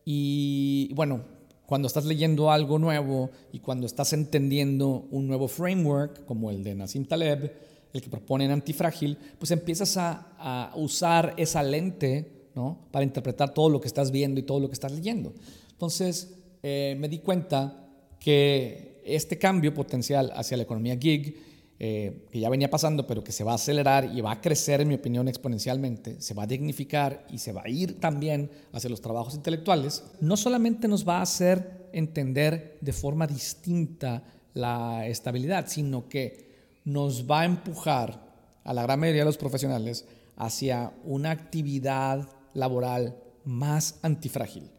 y 0.04 0.92
bueno, 0.94 1.22
cuando 1.66 1.86
estás 1.86 2.04
leyendo 2.04 2.50
algo 2.50 2.80
nuevo 2.80 3.30
y 3.52 3.60
cuando 3.60 3.86
estás 3.86 4.12
entendiendo 4.12 5.06
un 5.12 5.28
nuevo 5.28 5.46
framework 5.46 6.24
como 6.24 6.50
el 6.50 6.64
de 6.64 6.74
Nassim 6.74 7.04
Taleb, 7.04 7.52
el 7.94 8.02
que 8.02 8.10
propone 8.10 8.44
en 8.44 8.50
Antifrágil, 8.50 9.16
pues 9.38 9.50
empiezas 9.52 9.96
a, 9.96 10.72
usar 10.74 11.32
esa 11.36 11.62
lente 11.62 12.48
¿no? 12.54 12.86
para 12.90 13.04
interpretar 13.04 13.54
todo 13.54 13.70
lo 13.70 13.80
que 13.80 13.86
estás 13.86 14.10
viendo 14.10 14.40
y 14.40 14.42
todo 14.42 14.60
lo 14.60 14.68
que 14.68 14.74
estás 14.74 14.92
leyendo. 14.92 15.32
Entonces 15.70 16.34
eh, 16.62 16.96
me 16.98 17.08
di 17.08 17.20
cuenta 17.20 17.88
que 18.18 19.00
este 19.04 19.38
cambio 19.38 19.72
potencial 19.72 20.32
hacia 20.34 20.56
la 20.56 20.64
economía 20.64 20.98
gig, 20.98 21.36
eh, 21.78 22.26
que 22.30 22.40
ya 22.40 22.48
venía 22.48 22.70
pasando, 22.70 23.06
pero 23.06 23.22
que 23.22 23.32
se 23.32 23.44
va 23.44 23.52
a 23.52 23.56
acelerar 23.56 24.10
y 24.12 24.20
va 24.20 24.32
a 24.32 24.40
crecer, 24.40 24.80
en 24.80 24.88
mi 24.88 24.94
opinión, 24.94 25.28
exponencialmente, 25.28 26.20
se 26.20 26.34
va 26.34 26.44
a 26.44 26.46
dignificar 26.46 27.26
y 27.30 27.38
se 27.38 27.52
va 27.52 27.62
a 27.64 27.68
ir 27.68 28.00
también 28.00 28.50
hacia 28.72 28.90
los 28.90 29.00
trabajos 29.00 29.34
intelectuales, 29.34 30.04
no 30.20 30.36
solamente 30.36 30.88
nos 30.88 31.06
va 31.06 31.18
a 31.18 31.22
hacer 31.22 31.88
entender 31.92 32.78
de 32.80 32.92
forma 32.92 33.26
distinta 33.26 34.24
la 34.54 35.06
estabilidad, 35.06 35.66
sino 35.68 36.08
que 36.08 36.43
nos 36.84 37.30
va 37.30 37.40
a 37.40 37.44
empujar 37.46 38.22
a 38.62 38.72
la 38.72 38.82
gran 38.82 39.00
mayoría 39.00 39.22
de 39.22 39.26
los 39.26 39.36
profesionales 39.36 40.06
hacia 40.36 40.92
una 41.04 41.30
actividad 41.30 42.28
laboral 42.54 43.16
más 43.44 43.98
antifrágil, 44.02 44.70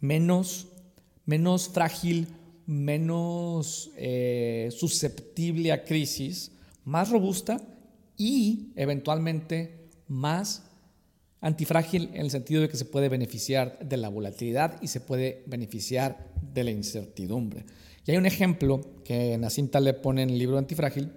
menos, 0.00 0.68
menos 1.24 1.68
frágil 1.68 2.28
menos 2.68 3.90
eh, 3.96 4.68
susceptible 4.70 5.72
a 5.72 5.84
crisis, 5.84 6.52
más 6.84 7.08
robusta 7.08 7.58
y 8.16 8.72
eventualmente 8.76 9.88
más 10.06 10.64
Antifrágil 11.40 12.10
en 12.14 12.22
el 12.22 12.32
sentido 12.32 12.62
de 12.62 12.68
que 12.68 12.76
se 12.76 12.84
puede 12.84 13.08
beneficiar 13.08 13.78
de 13.78 13.96
la 13.96 14.08
volatilidad 14.08 14.82
y 14.82 14.88
se 14.88 14.98
puede 14.98 15.44
beneficiar 15.46 16.32
de 16.52 16.64
la 16.64 16.72
incertidumbre. 16.72 17.64
Y 18.04 18.10
hay 18.10 18.16
un 18.16 18.26
ejemplo 18.26 18.80
que 19.04 19.38
Nassim 19.38 19.70
le 19.80 19.94
pone 19.94 20.24
en 20.24 20.30
el 20.30 20.38
libro 20.38 20.58
Antifrágil 20.58 21.12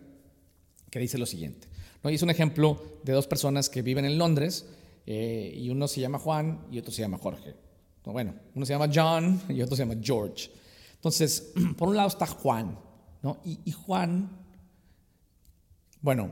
que 0.92 1.00
dice 1.00 1.18
lo 1.18 1.26
siguiente. 1.26 1.68
¿no? 2.04 2.12
Es 2.12 2.22
un 2.22 2.30
ejemplo 2.30 2.80
de 3.04 3.14
dos 3.14 3.26
personas 3.26 3.70
que 3.70 3.82
viven 3.82 4.06
en 4.06 4.20
Londres 4.20 4.68
eh, 5.08 5.54
y 5.56 5.70
uno 5.70 5.88
se 5.88 6.02
llama 6.02 6.20
Juan 6.20 6.68
y 6.72 6.78
otro 6.78 6.92
se 6.92 7.02
llama 7.02 7.18
Jorge. 7.18 7.56
Bueno, 8.04 8.36
uno 8.56 8.66
se 8.66 8.74
llama 8.74 8.90
John 8.94 9.42
y 9.50 9.62
otro 9.62 9.76
se 9.76 9.84
llama 9.84 10.00
George. 10.02 10.52
Entonces, 10.96 11.54
por 11.78 11.90
un 11.90 11.96
lado 11.96 12.10
está 12.10 12.28
Juan, 12.28 12.78
¿no? 13.24 13.40
Y, 13.44 13.60
y 13.66 13.72
Juan, 13.72 14.30
bueno, 16.02 16.30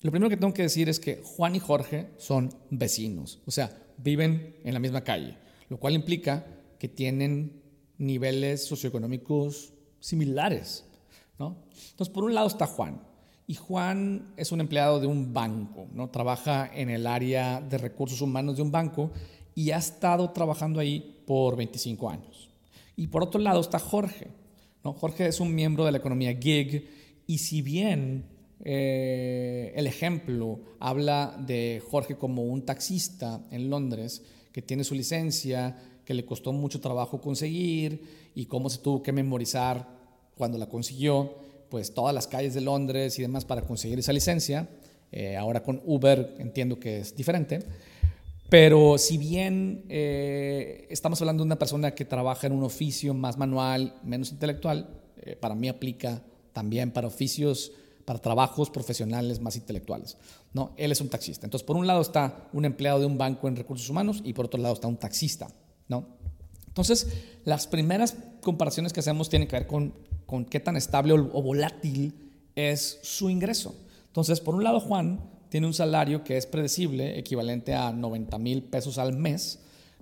lo 0.00 0.10
primero 0.10 0.30
que 0.30 0.36
tengo 0.36 0.54
que 0.54 0.62
decir 0.62 0.88
es 0.88 1.00
que 1.00 1.20
Juan 1.22 1.56
y 1.56 1.58
Jorge 1.58 2.08
son 2.16 2.54
vecinos, 2.70 3.40
o 3.46 3.50
sea, 3.50 3.76
viven 3.96 4.56
en 4.64 4.74
la 4.74 4.80
misma 4.80 5.02
calle, 5.02 5.36
lo 5.68 5.78
cual 5.78 5.94
implica 5.94 6.46
que 6.78 6.88
tienen 6.88 7.60
niveles 7.98 8.64
socioeconómicos 8.64 9.72
similares. 9.98 10.84
¿no? 11.38 11.64
Entonces, 11.90 12.14
por 12.14 12.24
un 12.24 12.34
lado 12.34 12.46
está 12.46 12.66
Juan, 12.66 13.02
y 13.48 13.54
Juan 13.54 14.34
es 14.36 14.52
un 14.52 14.60
empleado 14.60 15.00
de 15.00 15.06
un 15.06 15.32
banco, 15.32 15.88
¿no? 15.94 16.10
trabaja 16.10 16.70
en 16.72 16.90
el 16.90 17.06
área 17.06 17.62
de 17.62 17.78
recursos 17.78 18.20
humanos 18.20 18.56
de 18.56 18.62
un 18.62 18.70
banco 18.70 19.10
y 19.54 19.70
ha 19.70 19.78
estado 19.78 20.30
trabajando 20.30 20.78
ahí 20.78 21.22
por 21.26 21.56
25 21.56 22.10
años. 22.10 22.50
Y 22.94 23.06
por 23.06 23.22
otro 23.22 23.40
lado 23.40 23.60
está 23.60 23.78
Jorge. 23.78 24.28
¿no? 24.84 24.92
Jorge 24.92 25.26
es 25.26 25.40
un 25.40 25.54
miembro 25.54 25.86
de 25.86 25.92
la 25.92 25.98
economía 25.98 26.36
gig 26.36 26.88
y 27.26 27.38
si 27.38 27.62
bien 27.62 28.26
eh, 28.64 29.72
el 29.74 29.86
ejemplo 29.86 30.60
habla 30.78 31.34
de 31.46 31.82
Jorge 31.90 32.16
como 32.16 32.44
un 32.44 32.66
taxista 32.66 33.40
en 33.50 33.70
Londres 33.70 34.22
que 34.52 34.60
tiene 34.60 34.84
su 34.84 34.94
licencia, 34.94 35.74
que 36.04 36.12
le 36.12 36.26
costó 36.26 36.52
mucho 36.52 36.82
trabajo 36.82 37.18
conseguir 37.18 38.30
y 38.34 38.44
cómo 38.44 38.68
se 38.68 38.78
tuvo 38.78 39.02
que 39.02 39.12
memorizar 39.12 39.88
cuando 40.34 40.58
la 40.58 40.68
consiguió, 40.68 41.47
pues 41.68 41.92
todas 41.94 42.14
las 42.14 42.26
calles 42.26 42.54
de 42.54 42.60
Londres 42.60 43.18
y 43.18 43.22
demás 43.22 43.44
para 43.44 43.62
conseguir 43.62 43.98
esa 43.98 44.12
licencia. 44.12 44.68
Eh, 45.10 45.36
ahora 45.36 45.62
con 45.62 45.80
Uber 45.84 46.36
entiendo 46.38 46.78
que 46.78 46.98
es 46.98 47.14
diferente. 47.14 47.60
Pero 48.48 48.96
si 48.96 49.18
bien 49.18 49.84
eh, 49.88 50.86
estamos 50.90 51.20
hablando 51.20 51.42
de 51.42 51.46
una 51.46 51.58
persona 51.58 51.94
que 51.94 52.04
trabaja 52.04 52.46
en 52.46 52.54
un 52.54 52.64
oficio 52.64 53.12
más 53.12 53.36
manual, 53.36 53.94
menos 54.02 54.30
intelectual, 54.30 54.88
para 55.40 55.54
mí 55.54 55.68
aplica 55.68 56.22
también 56.54 56.90
para 56.90 57.06
oficios 57.06 57.72
para 58.08 58.20
trabajos 58.20 58.70
profesionales 58.70 59.38
más 59.38 59.54
intelectuales. 59.56 60.16
¿no? 60.54 60.72
Él 60.78 60.92
es 60.92 61.02
un 61.02 61.10
taxista. 61.10 61.44
Entonces, 61.44 61.66
por 61.66 61.76
un 61.76 61.86
lado 61.86 62.00
está 62.00 62.48
un 62.54 62.64
empleado 62.64 63.00
de 63.00 63.04
un 63.04 63.18
banco 63.18 63.48
en 63.48 63.54
recursos 63.54 63.90
humanos 63.90 64.22
y 64.24 64.32
por 64.32 64.46
otro 64.46 64.58
lado 64.58 64.72
está 64.72 64.88
un 64.88 64.96
taxista. 64.96 65.48
¿no? 65.88 66.06
Entonces, 66.66 67.06
las 67.44 67.66
primeras 67.66 68.16
comparaciones 68.40 68.94
que 68.94 69.00
hacemos 69.00 69.28
tienen 69.28 69.46
que 69.46 69.56
ver 69.56 69.66
con, 69.66 69.92
con 70.28 70.44
qué 70.44 70.60
tan 70.60 70.76
estable 70.76 71.14
o, 71.14 71.42
volátil 71.42 72.12
es 72.54 72.98
su 73.02 73.30
ingreso. 73.30 73.74
Entonces, 74.08 74.40
por 74.40 74.54
un 74.54 74.62
lado, 74.62 74.78
Juan 74.78 75.20
tiene 75.48 75.66
un 75.66 75.72
salario 75.72 76.22
que 76.22 76.36
es 76.36 76.44
predecible, 76.44 77.18
equivalente 77.18 77.74
a 77.74 77.92
90 77.92 78.36
mil 78.36 78.62
pesos 78.62 78.98
al 78.98 79.14
mes, 79.14 79.60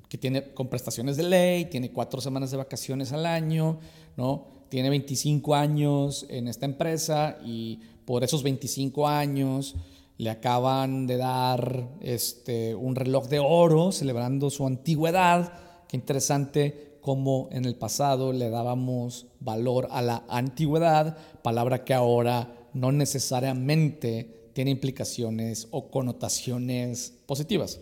que 0.09 0.19
tiene 0.19 0.53
con 0.53 0.67
prestaciones 0.67 1.17
de 1.17 1.23
ley, 1.23 1.67
tiene 1.67 1.93
cuatro 1.93 2.21
semanas 2.21 2.51
de 2.51 2.57
vacaciones 2.57 3.12
al 3.12 3.25
año, 3.25 3.79
¿no? 4.17 4.49
tiene 4.69 4.91
25 4.91 5.55
años 5.55 6.27
en 6.29 6.49
esta 6.49 6.67
empresa 6.67 7.39
y 7.45 7.79
por 8.05 8.25
esos 8.25 8.43
25 8.43 9.07
años 9.07 9.77
le 10.19 10.31
acaban 10.31 11.07
de 11.07 11.19
dar 11.19 11.89
este, 12.01 12.75
un 12.75 12.97
reloj 12.97 13.29
de 13.29 13.39
oro 13.39 13.93
celebrando 13.93 14.51
su 14.51 14.67
antigüedad. 14.67 15.53
Qué 15.87 15.97
interesante 15.97 16.96
cómo 17.07 17.49
en 17.53 17.66
el 17.66 17.77
pasado 17.77 18.33
le 18.33 18.51
dábamos 18.51 19.27
valor 19.38 19.87
a 19.92 20.03
la 20.03 20.25
antigüedad, 20.29 21.16
palabra 21.40 21.85
que 21.85 21.95
ahora 21.95 22.53
no 22.75 22.90
necesariamente 22.90 24.51
tiene 24.55 24.73
implicaciones 24.73 25.69
o 25.71 25.88
connotaciones 25.88 27.14
positivas. 27.27 27.79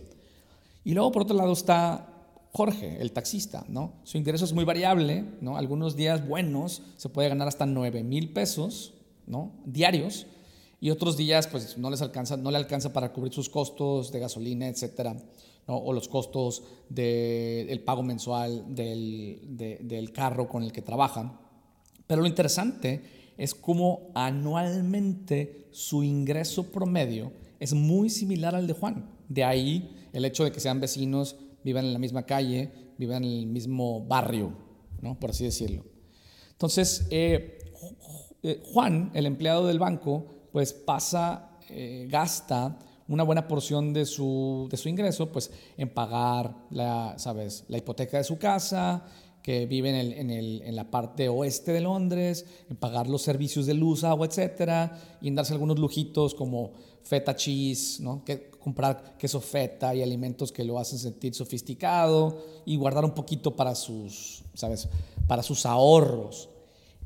Y 0.85 0.93
luego 0.93 1.11
por 1.11 1.23
otro 1.23 1.39
lado 1.39 1.55
está 1.55 2.07
Jorge, 2.53 2.99
el 3.01 3.13
taxista, 3.13 3.65
¿no? 3.67 3.95
Su 4.05 4.19
ingreso 4.19 4.45
es 4.45 4.53
muy 4.53 4.67
variable, 4.67 5.25
¿no? 5.41 5.57
Algunos 5.57 5.97
días 5.97 6.29
buenos 6.29 6.83
se 6.99 7.09
puede 7.09 7.31
ganar 7.31 7.49
hasta 7.49 7.65
9 7.65 8.03
mil 8.03 8.31
pesos, 8.31 8.93
¿no? 9.27 9.53
Diarios. 9.65 10.27
Y 10.83 10.91
otros 10.91 11.17
días, 11.17 11.47
pues 11.47 11.79
no 11.79 11.89
les 11.89 12.03
alcanza, 12.03 12.37
no 12.37 12.51
le 12.51 12.59
alcanza 12.59 12.93
para 12.93 13.11
cubrir 13.11 13.33
sus 13.33 13.49
costos 13.49 14.13
de 14.13 14.21
gasolina, 14.21 14.69
etcétera, 14.69 15.17
o 15.67 15.93
los 15.93 16.09
costos 16.09 16.63
del 16.89 17.81
pago 17.81 18.03
mensual 18.03 18.75
del, 18.75 19.41
del 19.49 20.13
carro 20.13 20.49
con 20.49 20.63
el 20.63 20.73
que 20.73 20.83
trabajan. 20.83 21.39
Pero 22.07 22.21
lo 22.21 22.29
interesante 22.29 23.33
es 23.37 23.55
cómo 23.55 24.11
anualmente 24.15 25.69
su 25.73 26.03
ingreso 26.03 26.71
promedio 26.71 27.33
es 27.59 27.73
muy 27.73 28.11
similar 28.11 28.55
al 28.55 28.67
de 28.67 28.75
Juan. 28.75 29.11
De 29.29 29.45
ahí 29.45 30.09
el 30.13 30.25
hecho 30.25 30.45
de 30.45 30.53
que 30.53 30.61
sean 30.61 30.81
vecinos, 30.81 31.37
vivan 31.65 31.87
en 31.87 31.93
la 31.93 31.99
misma 31.99 32.25
calle, 32.25 32.71
vivan 32.99 33.25
en 33.25 33.33
el 33.33 33.47
mismo 33.47 34.05
barrio, 34.05 34.53
¿no? 35.01 35.19
por 35.19 35.31
así 35.31 35.45
decirlo. 35.45 35.85
Entonces, 36.53 37.07
eh, 37.11 37.59
eh, 38.43 38.63
Juan, 38.73 39.11
el 39.15 39.27
empleado 39.27 39.67
del 39.67 39.79
banco, 39.79 40.27
pues 40.53 40.73
pasa, 40.73 41.59
eh, 41.69 42.07
gasta 42.09 42.79
una 43.09 43.23
buena 43.23 43.49
porción 43.49 43.93
de 43.93 44.07
su, 44.07 44.69
de 44.71 44.77
su 44.77 44.89
ingreso 44.89 45.31
pues, 45.31 45.51
en 45.77 45.89
pagar 45.89 46.57
la, 46.71 47.15
¿sabes? 47.19 47.65
la 47.69 47.79
hipoteca 47.79 48.19
de 48.19 48.25
su 48.25 48.39
casa, 48.39 49.05
que 49.43 49.67
vive 49.67 49.91
en, 49.91 49.97
el, 49.97 50.13
en, 50.15 50.31
el, 50.31 50.63
en, 50.63 50.75
la 50.75 50.91
parte 50.91 51.29
oeste 51.29 51.73
de 51.73 51.83
Londres, 51.83 52.47
en 52.71 52.77
pagar 52.77 53.09
los 53.09 53.21
servicios 53.21 53.67
de 53.67 53.75
luz, 53.75 54.03
agua, 54.03 54.27
etcétera, 54.27 54.99
y 55.21 55.29
en 55.29 55.35
darse 55.35 55.53
algunos 55.53 55.79
lujitos 55.79 56.35
como 56.35 56.73
feta 57.03 57.37
cheese, 57.37 58.01
¿no? 58.01 58.25
que, 58.25 58.51
comprar 58.65 59.19
queso 59.19 59.43
feta 59.43 59.95
y 59.95 60.03
alimentos 60.03 60.51
que 60.51 60.65
lo 60.65 60.79
hacen 60.79 60.99
sentir 60.99 61.35
sofisticado 61.35 62.39
y 62.65 62.77
guardar 62.77 63.05
un 63.05 63.11
poquito 63.13 63.55
para 63.55 63.75
sus, 63.75 64.43
¿sabes? 64.55 64.89
Para 65.27 65.43
sus 65.43 65.67
ahorros. 65.67 66.49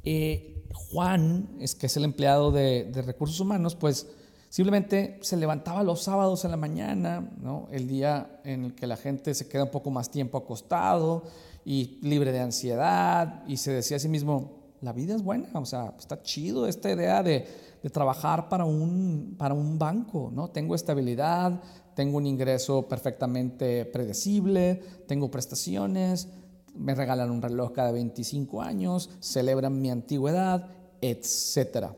Eh, 0.04 0.62
Juan, 0.72 1.48
es 1.60 1.74
que 1.74 1.86
es 1.86 1.96
el 1.96 2.04
empleado 2.04 2.52
de, 2.52 2.88
recursos 3.04 3.40
humanos, 3.40 3.74
pues 3.74 4.06
simplemente 4.48 5.18
se 5.22 5.36
levantaba 5.36 5.82
los 5.82 6.02
sábados 6.02 6.44
en 6.44 6.50
la 6.50 6.56
mañana, 6.56 7.30
¿no? 7.40 7.68
el 7.70 7.86
día 7.86 8.40
en 8.44 8.64
el 8.64 8.74
que 8.74 8.86
la 8.86 8.96
gente 8.96 9.34
se 9.34 9.48
queda 9.48 9.64
un 9.64 9.70
poco 9.70 9.90
más 9.90 10.10
tiempo 10.10 10.38
acostado 10.38 11.24
y 11.64 11.98
libre 12.02 12.32
de 12.32 12.40
ansiedad, 12.40 13.44
y 13.46 13.58
se 13.58 13.72
decía 13.72 13.98
a 13.98 14.00
sí 14.00 14.08
mismo, 14.08 14.58
la 14.80 14.92
vida 14.92 15.14
es 15.14 15.22
buena, 15.22 15.48
o 15.54 15.66
sea, 15.66 15.94
está 15.98 16.22
chido 16.22 16.66
esta 16.66 16.90
idea 16.90 17.22
de, 17.22 17.68
trabajar 17.92 18.48
para 18.48 18.64
un, 18.64 19.36
banco, 19.78 20.30
¿no? 20.32 20.48
Tengo 20.50 20.74
estabilidad, 20.74 21.60
tengo 21.94 22.18
un 22.18 22.26
ingreso 22.26 22.86
perfectamente 22.86 23.86
predecible, 23.86 24.82
tengo 25.06 25.30
prestaciones, 25.30 26.28
me 26.74 26.94
regalan 26.94 27.30
un 27.30 27.40
reloj 27.40 27.72
cada 27.72 27.92
25 27.92 28.60
años, 28.60 29.10
celebran 29.20 29.80
mi 29.80 29.90
antigüedad, 29.90 30.68
etc. 31.00 31.92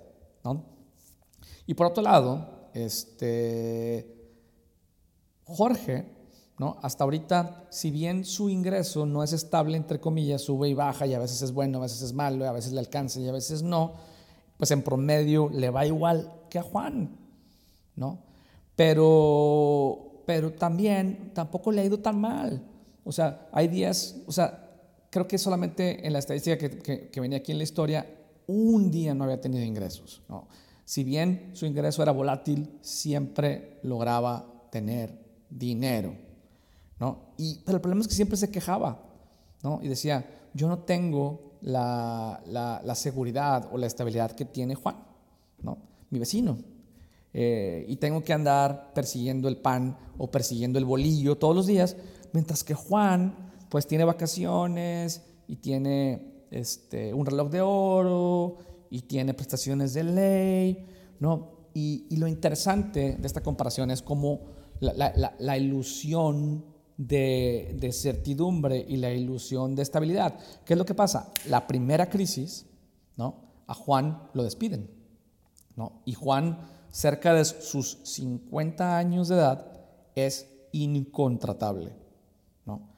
Y 1.70 1.74
por 1.74 1.86
otro 1.86 2.02
lado, 2.02 2.48
este, 2.74 4.12
Jorge, 5.44 6.04
¿no? 6.58 6.78
hasta 6.82 7.04
ahorita, 7.04 7.68
si 7.70 7.92
bien 7.92 8.24
su 8.24 8.50
ingreso 8.50 9.06
no 9.06 9.22
es 9.22 9.32
estable, 9.32 9.76
entre 9.76 10.00
comillas, 10.00 10.42
sube 10.42 10.68
y 10.68 10.74
baja 10.74 11.06
y 11.06 11.14
a 11.14 11.20
veces 11.20 11.42
es 11.42 11.52
bueno, 11.52 11.78
a 11.78 11.82
veces 11.82 12.02
es 12.02 12.12
malo, 12.12 12.44
a 12.44 12.50
veces 12.50 12.72
le 12.72 12.80
alcanza 12.80 13.20
y 13.20 13.28
a 13.28 13.32
veces 13.32 13.62
no, 13.62 13.92
pues 14.56 14.72
en 14.72 14.82
promedio 14.82 15.48
le 15.48 15.70
va 15.70 15.86
igual 15.86 16.32
que 16.50 16.58
a 16.58 16.64
Juan, 16.64 17.16
¿no? 17.94 18.18
Pero, 18.74 20.24
pero 20.26 20.52
también 20.52 21.30
tampoco 21.34 21.70
le 21.70 21.82
ha 21.82 21.84
ido 21.84 22.00
tan 22.00 22.20
mal. 22.20 22.64
O 23.04 23.12
sea, 23.12 23.48
hay 23.52 23.68
días, 23.68 24.16
o 24.26 24.32
sea, 24.32 24.72
creo 25.08 25.28
que 25.28 25.38
solamente 25.38 26.04
en 26.04 26.14
la 26.14 26.18
estadística 26.18 26.56
que, 26.58 27.20
venía 27.20 27.38
aquí 27.38 27.52
en 27.52 27.58
la 27.58 27.64
historia, 27.64 28.12
un 28.48 28.90
día 28.90 29.14
no 29.14 29.22
había 29.22 29.40
tenido 29.40 29.64
ingresos. 29.64 30.20
¿no? 30.28 30.48
Si 30.90 31.04
bien 31.04 31.52
su 31.52 31.66
ingreso 31.66 32.02
era 32.02 32.10
volátil, 32.10 32.68
siempre 32.80 33.78
lograba 33.84 34.44
tener 34.72 35.16
dinero. 35.48 36.16
¿no? 36.98 37.34
Y, 37.36 37.60
pero 37.60 37.76
el 37.76 37.80
problema 37.80 38.00
es 38.00 38.08
que 38.08 38.14
siempre 38.16 38.36
se 38.36 38.50
quejaba 38.50 39.00
¿no? 39.62 39.78
y 39.84 39.86
decía, 39.86 40.28
yo 40.52 40.66
no 40.66 40.80
tengo 40.80 41.58
la, 41.60 42.42
la, 42.44 42.94
seguridad 42.96 43.68
o 43.70 43.78
la 43.78 43.86
estabilidad 43.86 44.32
que 44.32 44.44
tiene 44.44 44.74
Juan, 44.74 44.96
¿no? 45.62 45.78
mi 46.10 46.18
vecino. 46.18 46.58
Eh, 47.34 47.84
y 47.86 47.94
tengo 47.94 48.24
que 48.24 48.32
andar 48.32 48.92
persiguiendo 48.92 49.46
el 49.46 49.58
pan 49.58 49.96
o 50.18 50.28
persiguiendo 50.28 50.76
el 50.80 50.86
bolillo 50.86 51.38
todos 51.38 51.54
los 51.54 51.68
días, 51.68 51.96
mientras 52.32 52.64
que 52.64 52.74
Juan 52.74 53.32
pues 53.68 53.86
tiene 53.86 54.02
vacaciones 54.02 55.22
y 55.46 55.54
tiene 55.54 56.46
este, 56.50 57.14
un 57.14 57.26
reloj 57.26 57.48
de 57.48 57.60
oro 57.60 58.69
y 58.90 59.02
tiene 59.02 59.34
prestaciones 59.34 59.94
de 59.94 60.04
ley, 60.04 60.86
¿no? 61.20 61.60
Y, 61.72 62.16
lo 62.16 62.26
interesante 62.26 63.16
de 63.16 63.26
esta 63.26 63.42
comparación 63.42 63.90
es 63.92 64.02
cómo 64.02 64.40
la, 64.80 65.56
ilusión 65.56 66.64
de, 66.96 67.76
de, 67.78 67.92
certidumbre 67.92 68.84
y 68.86 68.96
la 68.96 69.12
ilusión 69.12 69.76
de 69.76 69.82
estabilidad. 69.82 70.36
¿Qué 70.64 70.74
es 70.74 70.78
lo 70.78 70.84
que 70.84 70.94
pasa? 70.94 71.32
La 71.48 71.66
primera 71.68 72.10
crisis, 72.10 72.66
¿no? 73.16 73.36
A 73.68 73.74
Juan 73.74 74.28
lo 74.34 74.42
despiden, 74.42 74.90
¿no? 75.76 76.02
Y 76.04 76.14
Juan, 76.14 76.58
cerca 76.90 77.32
de 77.32 77.44
sus 77.44 78.00
50 78.02 78.98
años 78.98 79.28
de 79.28 79.36
edad, 79.36 79.66
es 80.16 80.50
incontratable, 80.72 81.92
¿no? 82.66 82.90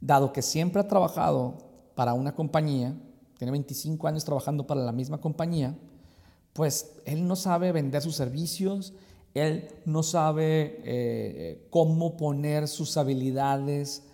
Dado 0.00 0.32
que 0.32 0.40
siempre 0.40 0.80
ha 0.80 0.88
trabajado 0.88 1.58
para 1.94 2.14
una 2.14 2.34
compañía, 2.34 2.96
tiene 3.44 3.52
25 3.52 4.08
años 4.08 4.24
trabajando 4.24 4.66
para 4.66 4.80
la 4.80 4.92
misma 4.92 5.20
compañía, 5.20 5.76
pues 6.54 6.94
él 7.04 7.26
no 7.28 7.36
sabe 7.36 7.72
vender 7.72 8.00
sus 8.00 8.16
servicios, 8.16 8.94
él 9.34 9.68
no 9.84 10.02
sabe 10.02 10.80
eh, 10.82 11.66
cómo 11.68 12.16
poner 12.16 12.68
sus 12.68 12.96
habilidades, 12.96 14.04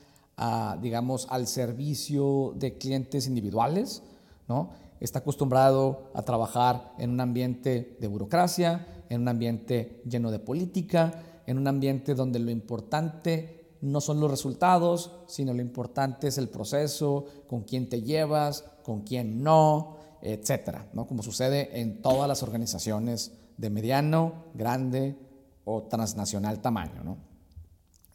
digamos, 0.83 1.29
al 1.31 1.47
servicio 1.47 2.55
de 2.57 2.77
clientes 2.77 3.29
individuales, 3.29 4.03
¿no? 4.49 4.71
Está 4.99 5.21
acostumbrado 5.21 6.11
a 6.13 6.23
trabajar 6.23 6.93
en 6.99 7.11
un 7.11 7.21
ambiente 7.21 7.97
de 8.01 8.09
burocracia, 8.09 8.85
en 9.11 9.21
un 9.21 9.29
ambiente 9.29 10.03
lleno 10.09 10.33
de 10.33 10.41
política, 10.41 11.23
en 11.47 11.57
un 11.57 11.69
ambiente 11.69 12.17
donde 12.17 12.41
lo 12.41 12.51
importante 12.51 13.60
no 13.81 14.01
son 14.01 14.21
los 14.21 14.31
resultados, 14.31 15.13
sino 15.27 15.55
lo 15.55 15.63
importante 15.63 16.29
es 16.29 16.39
el 16.39 16.49
proceso, 16.49 17.25
con 17.47 17.63
quién 17.63 17.89
te 17.89 18.03
llevas, 18.03 18.65
con 18.83 19.03
quién 19.03 19.43
no, 19.43 19.97
etcétera, 20.23 20.87
¿no? 20.93 21.07
Como 21.07 21.23
sucede 21.23 21.81
en 21.81 22.03
todas 22.03 22.29
las 22.29 22.43
organizaciones 22.43 23.33
de 23.57 23.71
mediano, 23.71 24.45
grande 24.55 25.17
o 25.65 25.85
transnacional 25.85 26.61
tamaño, 26.61 27.03
¿no? 27.03 27.17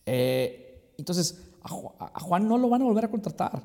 Eh, 0.06 0.94
entonces, 0.98 1.42
a 1.64 2.20
Juan 2.20 2.48
no 2.48 2.58
lo 2.58 2.70
van 2.70 2.84
a 2.84 2.86
volver 2.86 3.06
a 3.06 3.12
contratar, 3.12 3.64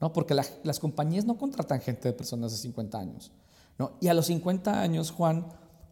¿no? 0.00 0.12
Porque 0.12 0.34
las 0.34 0.80
compañías 0.80 1.26
no 1.26 1.36
contratan 1.36 1.80
gente 1.80 2.08
de 2.08 2.14
personas 2.14 2.52
de 2.52 2.58
50 2.58 2.98
años, 2.98 3.32
¿no? 3.78 3.92
Y 4.00 4.08
a 4.08 4.14
los 4.14 4.26
50 4.26 4.80
años, 4.80 5.10
Juan 5.10 5.46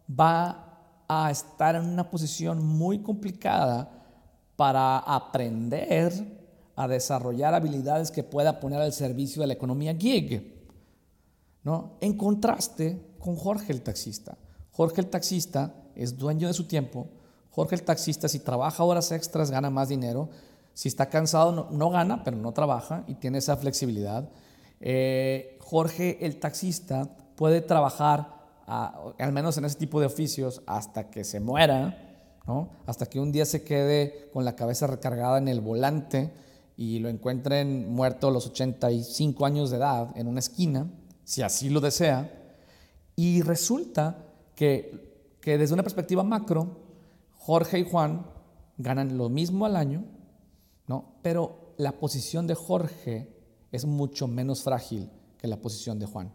va 0.09 0.73
a 1.07 1.29
estar 1.29 1.75
en 1.75 1.85
una 1.85 2.09
posición 2.09 2.65
muy 2.65 2.99
complicada 2.99 4.02
para 4.55 4.99
aprender 4.99 6.11
a 6.75 6.87
desarrollar 6.87 7.53
habilidades 7.53 8.11
que 8.11 8.23
pueda 8.23 8.59
poner 8.59 8.81
al 8.81 8.93
servicio 8.93 9.41
de 9.41 9.47
la 9.47 9.53
economía 9.53 9.95
gig. 9.95 10.53
¿no? 11.63 11.97
En 12.01 12.17
contraste 12.17 12.99
con 13.19 13.35
Jorge 13.35 13.71
el 13.71 13.81
taxista. 13.81 14.37
Jorge 14.71 15.01
el 15.01 15.09
taxista 15.09 15.73
es 15.95 16.17
dueño 16.17 16.47
de 16.47 16.53
su 16.53 16.65
tiempo. 16.65 17.07
Jorge 17.51 17.75
el 17.75 17.83
taxista 17.83 18.27
si 18.27 18.39
trabaja 18.39 18.83
horas 18.83 19.11
extras 19.11 19.51
gana 19.51 19.69
más 19.69 19.89
dinero. 19.89 20.29
Si 20.73 20.87
está 20.87 21.07
cansado 21.09 21.69
no, 21.71 21.89
gana, 21.89 22.23
pero 22.23 22.37
no 22.37 22.51
trabaja 22.51 23.03
y 23.07 23.15
tiene 23.15 23.37
esa 23.37 23.55
flexibilidad. 23.57 24.29
Eh, 24.79 25.57
Jorge 25.61 26.25
el 26.25 26.39
taxista 26.39 27.15
puede 27.35 27.61
trabajar, 27.61 28.27
al 28.65 29.31
menos 29.31 29.57
en 29.57 29.65
ese 29.65 29.77
tipo 29.77 29.99
de 29.99 30.07
oficios, 30.07 30.61
hasta 30.65 31.09
que 31.09 31.23
se 31.23 31.39
muera, 31.39 32.12
hasta 32.85 33.05
que 33.05 33.19
un 33.19 33.31
día 33.31 33.45
se 33.45 33.63
quede 33.63 34.29
con 34.33 34.43
la 34.43 34.55
cabeza 34.55 34.87
recargada 34.87 35.37
en 35.37 35.47
el 35.47 35.61
volante 35.61 36.31
y 36.75 36.99
lo 36.99 37.09
encuentren 37.09 37.89
muerto 37.89 38.27
a 38.27 38.31
los 38.31 38.47
85 38.47 39.45
años 39.45 39.69
de 39.69 39.77
edad 39.77 40.09
en 40.15 40.27
una 40.27 40.39
esquina 40.39 40.87
si 41.23 41.41
así 41.41 41.69
lo 41.69 41.79
desea. 41.79 42.31
Y 43.15 43.41
resulta 43.41 44.17
que, 44.55 45.35
que 45.39 45.57
desde 45.57 45.73
una 45.73 45.83
perspectiva 45.83 46.23
macro, 46.23 46.77
Jorge 47.37 47.79
y 47.79 47.89
Juan 47.89 48.25
ganan 48.77 49.17
lo 49.17 49.29
mismo 49.29 49.65
al 49.65 49.75
año, 49.75 50.03
¿no? 50.87 51.13
pero 51.21 51.73
la 51.77 51.93
posición 51.93 52.47
de 52.47 52.55
Jorge 52.55 53.29
es 53.71 53.85
mucho 53.85 54.27
menos 54.27 54.63
frágil 54.63 55.09
que 55.37 55.47
la 55.47 55.57
posición 55.57 55.99
de 55.99 56.05
Juan. 56.05 56.31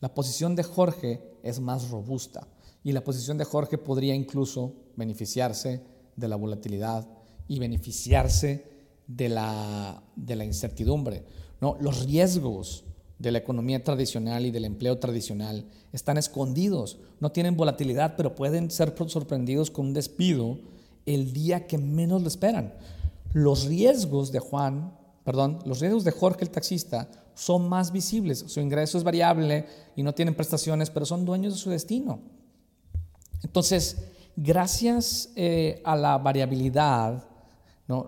La 0.00 0.14
posición 0.14 0.56
de 0.56 0.62
Jorge 0.62 1.36
es 1.42 1.60
más 1.60 1.90
robusta 1.90 2.46
y 2.82 2.92
la 2.92 3.04
posición 3.04 3.38
de 3.38 3.44
Jorge 3.44 3.78
podría 3.78 4.14
incluso 4.14 4.74
beneficiarse 4.96 5.82
de 6.16 6.28
la 6.28 6.36
volatilidad 6.36 7.06
y 7.48 7.58
beneficiarse 7.58 8.64
de 9.06 9.28
la, 9.28 10.02
incertidumbre. 10.44 11.24
Los 11.60 12.06
riesgos 12.06 12.84
de 13.18 13.32
la 13.32 13.38
economía 13.38 13.84
tradicional 13.84 14.46
y 14.46 14.50
del 14.50 14.64
empleo 14.64 14.98
tradicional 14.98 15.66
están 15.92 16.16
escondidos, 16.16 16.98
no 17.18 17.32
tienen 17.32 17.56
volatilidad, 17.56 18.14
pero 18.16 18.34
pueden 18.34 18.70
ser 18.70 18.94
sorprendidos 19.08 19.70
con 19.70 19.88
un 19.88 19.94
despido 19.94 20.58
el 21.06 21.32
día 21.32 21.66
que 21.66 21.76
menos 21.76 22.22
lo 22.22 22.28
esperan. 22.28 22.74
Los 23.32 23.66
riesgos 23.66 24.32
de 24.32 24.38
Juan, 24.38 24.96
perdón, 25.24 25.58
los 25.66 25.80
riesgos 25.80 26.04
de 26.04 26.12
Jorge 26.12 26.44
el 26.44 26.50
taxista 26.50 27.10
son 27.34 27.68
más 27.68 27.92
visibles. 27.92 28.44
Su 28.46 28.60
ingreso 28.60 28.96
es 28.96 29.04
variable 29.04 29.66
y 29.96 30.02
no 30.02 30.14
tienen 30.14 30.34
prestaciones, 30.34 30.90
pero 30.90 31.06
son 31.06 31.24
dueños 31.24 31.54
de 31.54 31.58
su 31.58 31.70
destino. 31.70 32.20
Entonces, 33.42 33.98
gracias 34.36 35.30
eh, 35.36 35.80
a 35.84 35.96
la 35.96 36.18
variabilidad, 36.18 37.24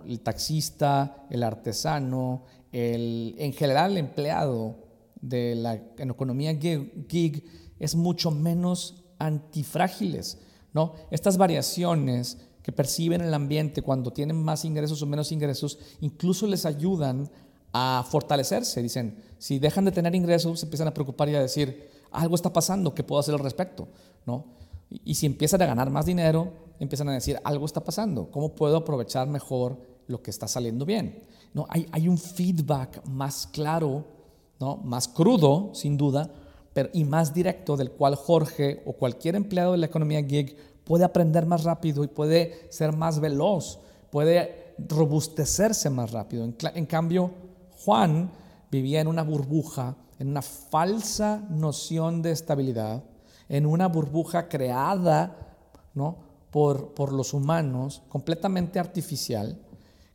el 0.07 0.21
taxista, 0.21 1.27
el 1.31 1.43
artesano, 1.43 2.45
el, 2.71 3.35
en 3.39 3.53
general 3.53 3.93
el 3.93 3.99
empleado 3.99 4.77
de 5.21 5.55
la 5.55 5.75
economía 5.75 6.57
gig, 6.57 7.45
es 7.79 7.95
mucho 7.95 8.31
menos 8.31 9.05
antifrágiles. 9.19 10.39
¿no? 10.73 10.95
Estas 11.11 11.37
variaciones 11.37 12.39
que 12.63 12.73
perciben 12.73 13.21
el 13.21 13.35
ambiente 13.35 13.83
cuando 13.83 14.13
tienen 14.13 14.41
más 14.41 14.65
ingresos 14.65 15.03
o 15.03 15.07
menos 15.07 15.33
ingresos, 15.33 15.79
incluso 16.01 16.47
les 16.47 16.65
ayudan 16.65 17.29
a 17.73 18.05
fortalecerse. 18.09 18.83
Dicen, 18.83 19.17
si 19.39 19.59
dejan 19.59 19.85
de 19.85 19.93
tener 19.93 20.15
ingresos, 20.15 20.61
se 20.61 20.67
empiezan 20.67 20.89
a 20.89 20.95
preocupar 20.95 21.29
y 21.29 21.35
a 21.35 21.41
decir, 21.41 21.91
algo 22.13 22.37
está 22.37 22.53
pasando, 22.53 22.95
¿qué 22.95 23.03
puedo 23.03 23.19
hacer 23.19 23.35
al 23.35 23.41
respecto? 23.41 23.89
¿No? 24.27 24.62
Y 25.05 25.15
si 25.15 25.27
empiezan 25.27 25.63
a 25.63 25.67
ganar 25.67 25.91
más 25.91 26.07
dinero, 26.07 26.53
empiezan 26.79 27.09
a 27.09 27.13
decir, 27.13 27.39
algo 27.45 27.67
está 27.67 27.83
pasando, 27.83 28.31
¿cómo 28.31 28.55
puedo 28.55 28.77
aprovechar 28.77 29.29
mejor 29.29 29.79
lo 30.07 30.23
que 30.23 30.31
está 30.31 30.49
saliendo 30.49 30.85
bien? 30.85 31.23
¿No? 31.55 31.67
Hay, 31.69 31.87
hay 31.93 32.09
un 32.09 32.19
feedback 32.19 33.07
más 33.07 33.47
claro 33.47 34.05
más 34.83 35.09
crudo, 35.09 35.71
sin 35.75 35.97
duda, 35.97 36.31
pero, 36.73 36.89
y 36.93 37.05
más 37.05 37.35
directo, 37.35 37.77
del 37.77 37.91
cual 37.91 38.15
Jorge 38.15 38.83
o 38.87 38.93
cualquier 38.93 39.35
empleado 39.35 39.73
de 39.73 39.79
la 39.79 39.87
economía 39.87 40.23
gig 40.25 40.57
puede 40.85 41.05
aprender 41.05 41.47
más 41.47 41.65
rápido 41.65 42.05
y 42.05 42.09
puede 42.09 42.67
ser 42.71 42.97
más 42.97 43.21
veloz, 43.21 43.79
puede 44.11 44.75
robustecerse 44.79 45.91
más 45.91 46.13
rápido. 46.13 46.45
En, 46.45 46.87
cambio, 46.87 47.31
Juan 47.85 48.31
vivía 48.71 49.01
en 49.01 49.09
una 49.09 49.23
burbuja, 49.23 49.97
en 50.19 50.29
una 50.29 50.43
falsa 50.43 51.45
noción 51.51 52.23
de 52.23 52.31
estabilidad, 52.31 53.03
en 53.53 53.67
una 53.67 53.87
burbuja 53.87 54.49
creada 54.49 55.37
¿no? 55.93 56.17
por, 56.51 56.95
por 56.95 57.13
los 57.13 57.35
humanos, 57.35 58.03
completamente 58.09 58.79
artificial, 58.79 59.59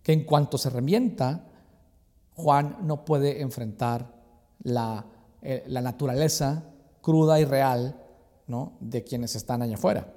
que 0.02 0.12
en 0.12 0.23
cuanto 0.23 0.58
se 0.58 0.71
revienta, 0.71 1.45
Juan 2.34 2.78
no 2.82 3.06
puede 3.06 3.39
enfrentar 3.39 4.12
eh, 4.65 5.63
la, 5.67 5.82
naturaleza 5.82 6.63
cruda 7.00 7.39
y 7.39 7.45
real 7.45 8.02
¿no? 8.47 8.73
de 8.80 9.04
quienes 9.04 9.36
están 9.36 9.62
allá 9.62 9.76
afuera. 9.76 10.12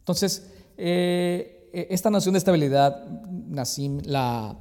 Entonces, 0.00 0.46
eh, 0.76 1.70
e, 1.72 1.86
esta 1.88 2.10
noción 2.10 2.34
de 2.34 2.38
estabilidad, 2.38 3.02
Nassim 3.48 4.02
la, 4.04 4.58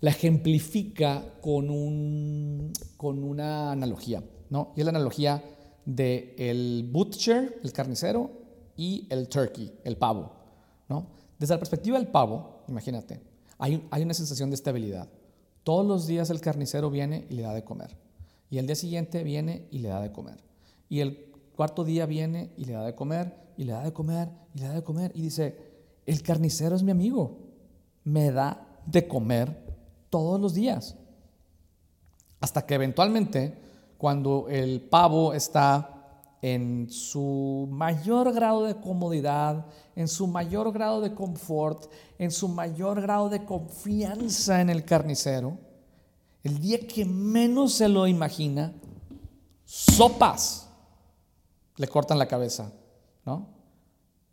la 0.00 0.10
ejemplifica 0.10 1.24
con, 1.40 1.70
un, 1.70 2.72
con 2.96 3.24
una 3.24 3.72
analogía, 3.72 4.22
¿no? 4.48 4.72
y 4.76 4.80
es 4.80 4.84
la 4.84 4.90
analogía 4.90 5.42
del 5.96 6.34
el 6.36 6.88
butcher, 6.90 7.60
el 7.62 7.72
carnicero, 7.72 8.30
y 8.76 9.06
el 9.10 9.28
turkey, 9.28 9.72
el 9.84 9.96
pavo. 9.96 10.32
¿no? 10.88 11.06
Desde 11.38 11.54
la 11.54 11.58
perspectiva 11.58 11.98
del 11.98 12.08
pavo, 12.08 12.62
imagínate, 12.68 13.20
hay, 13.58 13.86
hay 13.90 14.02
una 14.02 14.14
sensación 14.14 14.48
de 14.50 14.54
estabilidad. 14.54 15.08
Todos 15.64 15.86
los 15.86 16.06
días 16.06 16.30
el 16.30 16.40
carnicero 16.40 16.90
viene 16.90 17.26
y 17.28 17.34
le 17.34 17.42
da 17.42 17.52
de 17.52 17.62
comer. 17.62 17.94
Y 18.48 18.58
el 18.58 18.66
día 18.66 18.76
siguiente 18.76 19.22
viene 19.22 19.66
y 19.70 19.80
le 19.80 19.90
da 19.90 20.00
de 20.00 20.12
comer. 20.12 20.38
Y 20.88 21.00
el 21.00 21.26
cuarto 21.54 21.84
día 21.84 22.06
viene 22.06 22.52
y 22.56 22.64
le 22.64 22.72
da 22.72 22.84
de 22.84 22.94
comer, 22.94 23.34
y 23.56 23.64
le 23.64 23.72
da 23.72 23.82
de 23.82 23.92
comer, 23.92 24.30
y 24.54 24.60
le 24.60 24.68
da 24.68 24.74
de 24.74 24.82
comer. 24.82 25.12
Y 25.14 25.20
dice, 25.20 25.56
el 26.06 26.22
carnicero 26.22 26.74
es 26.74 26.82
mi 26.82 26.90
amigo, 26.90 27.36
me 28.04 28.32
da 28.32 28.66
de 28.86 29.06
comer 29.06 29.56
todos 30.08 30.40
los 30.40 30.54
días. 30.54 30.96
Hasta 32.40 32.64
que 32.64 32.74
eventualmente, 32.74 33.58
cuando 34.00 34.46
el 34.48 34.80
pavo 34.80 35.34
está 35.34 35.90
en 36.40 36.88
su 36.88 37.68
mayor 37.70 38.32
grado 38.32 38.64
de 38.64 38.76
comodidad, 38.76 39.66
en 39.94 40.08
su 40.08 40.26
mayor 40.26 40.72
grado 40.72 41.02
de 41.02 41.14
confort, 41.14 41.92
en 42.18 42.30
su 42.30 42.48
mayor 42.48 43.02
grado 43.02 43.28
de 43.28 43.44
confianza 43.44 44.62
en 44.62 44.70
el 44.70 44.86
carnicero, 44.86 45.58
el 46.42 46.58
día 46.60 46.78
que 46.86 47.04
menos 47.04 47.74
se 47.74 47.90
lo 47.90 48.06
imagina, 48.06 48.72
sopas 49.66 50.70
le 51.76 51.86
cortan 51.86 52.18
la 52.18 52.26
cabeza, 52.26 52.72
¿no? 53.26 53.48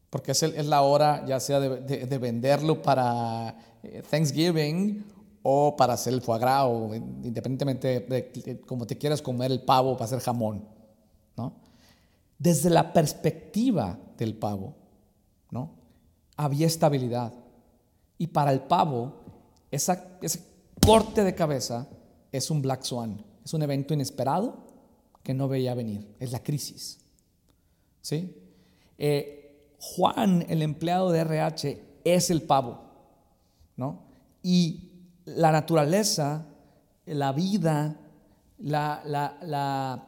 porque 0.10 0.32
es, 0.32 0.66
la 0.66 0.82
hora 0.84 1.26
ya 1.26 1.42
sea 1.42 1.60
de, 1.60 2.06
de, 2.06 2.18
venderlo 2.18 2.82
para 2.82 3.54
eh, 3.84 4.02
Thanksgiving 4.10 5.04
o 5.44 5.76
para 5.76 5.94
hacer 5.94 6.14
el 6.14 6.22
foie 6.22 6.40
gras 6.40 6.66
o 6.66 6.94
independientemente 6.96 8.02
de, 8.02 8.62
cómo 8.66 8.86
te 8.86 8.98
quieras 8.98 9.22
comer 9.22 9.52
el 9.52 9.62
pavo 9.62 9.94
para 9.94 10.06
hacer 10.06 10.20
jamón, 10.20 10.66
¿no? 11.36 11.54
Desde 12.38 12.70
la 12.70 12.94
perspectiva 12.94 13.98
del 14.18 14.36
pavo, 14.36 14.76
¿no? 15.52 15.72
Había 16.36 16.68
estabilidad. 16.68 17.34
Y 18.18 18.28
para 18.28 18.52
el 18.52 18.62
pavo, 18.62 19.14
esa, 19.72 20.18
ese 20.22 20.44
corte 20.86 21.24
de 21.24 21.34
cabeza 21.34 21.88
es 22.32 22.52
un 22.52 22.62
black 22.62 22.84
swan, 22.84 23.24
es 23.44 23.54
un 23.54 23.62
evento 23.64 23.94
inesperado 23.94 24.56
que 25.24 25.34
no 25.34 25.48
veía 25.48 25.74
venir, 25.74 26.16
es 26.20 26.32
la 26.32 26.44
crisis. 26.44 27.00
¿Sí? 28.02 28.36
Eh, 28.98 29.76
Juan, 29.80 30.46
el 30.50 30.62
empleado 30.62 31.12
de 31.12 31.20
RH, 31.20 31.84
es 32.04 32.30
el 32.30 32.42
pavo, 32.42 32.80
¿no? 33.76 34.04
Y 34.42 34.87
la 35.28 35.52
naturaleza, 35.52 36.46
la 37.06 37.32
vida, 37.34 37.98
la, 38.60 40.08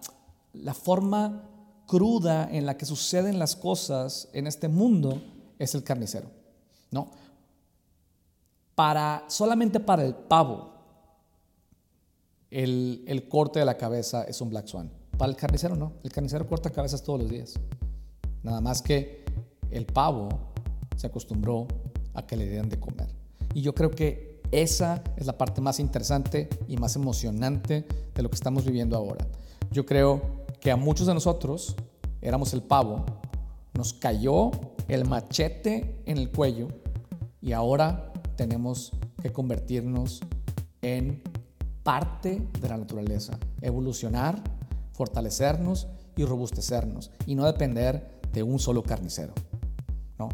forma 0.74 1.44
cruda 1.86 2.50
en 2.52 2.66
la 2.66 2.78
que 2.78 2.86
suceden 2.86 3.38
las 3.38 3.56
cosas 3.56 4.30
en 4.34 4.48
este 4.48 4.70
mundo 4.70 5.22
es 5.58 5.76
el 5.76 5.84
carnicero, 5.84 6.28
¿no? 6.92 7.12
Para, 8.76 9.26
solamente 9.28 9.82
para 9.82 10.06
el 10.06 10.16
pavo, 10.16 10.72
el, 12.50 13.04
el 13.06 13.28
corte 13.28 13.60
de 13.60 13.66
la 13.66 13.76
cabeza 13.76 14.24
es 14.24 14.40
un 14.40 14.50
black 14.50 14.68
swan. 14.68 14.90
Para 15.18 15.32
el 15.32 15.36
carnicero 15.36 15.76
no, 15.76 15.94
el 16.04 16.14
carnicero 16.14 16.48
corta 16.48 16.70
cabezas 16.70 17.04
todos 17.04 17.20
los 17.20 17.30
días. 17.30 17.56
Nada 18.42 18.62
más 18.62 18.82
que 18.82 19.26
el 19.70 19.86
pavo 19.86 20.30
se 20.96 21.08
acostumbró 21.08 21.68
a 22.14 22.26
que 22.26 22.38
le 22.38 22.48
dieran 22.48 22.70
de 22.70 22.80
comer. 22.80 23.10
Y 23.54 23.62
yo 23.62 23.76
creo 23.76 23.92
que 23.92 24.29
esa 24.52 25.04
es 25.18 25.26
la 25.26 25.38
parte 25.38 25.62
más 25.62 25.80
interesante 25.80 26.50
y 26.68 26.78
más 26.78 26.96
emocionante 26.96 27.86
de 28.14 28.24
lo 28.24 28.30
que 28.30 28.36
estamos 28.36 28.66
viviendo 28.66 28.98
ahora. 28.98 29.28
Yo 29.72 29.86
creo 29.86 30.46
que 30.60 30.72
a 30.72 30.76
muchos 30.76 31.08
de 31.08 31.14
nosotros 31.14 31.76
éramos 32.22 32.54
el 32.54 32.64
pavo, 32.64 33.06
nos 33.74 33.94
cayó 33.94 34.52
el 34.88 35.06
machete 35.06 36.02
en 36.06 36.18
el 36.18 36.32
cuello 36.32 36.68
y 37.42 37.54
ahora 37.54 38.12
tenemos 38.36 38.92
que 39.22 39.32
convertirnos 39.32 40.22
en 40.82 41.22
parte 41.84 42.42
de 42.60 42.70
la 42.70 42.78
naturaleza, 42.78 43.38
evolucionar 43.62 44.42
fortalecernos 45.00 45.88
y 46.18 46.26
robustecernos 46.26 47.10
y 47.26 47.34
no 47.34 47.46
depender 47.46 48.20
de 48.34 48.44
un 48.44 48.60
solo 48.60 48.84
carnicero. 48.84 49.34
¿no? 50.18 50.28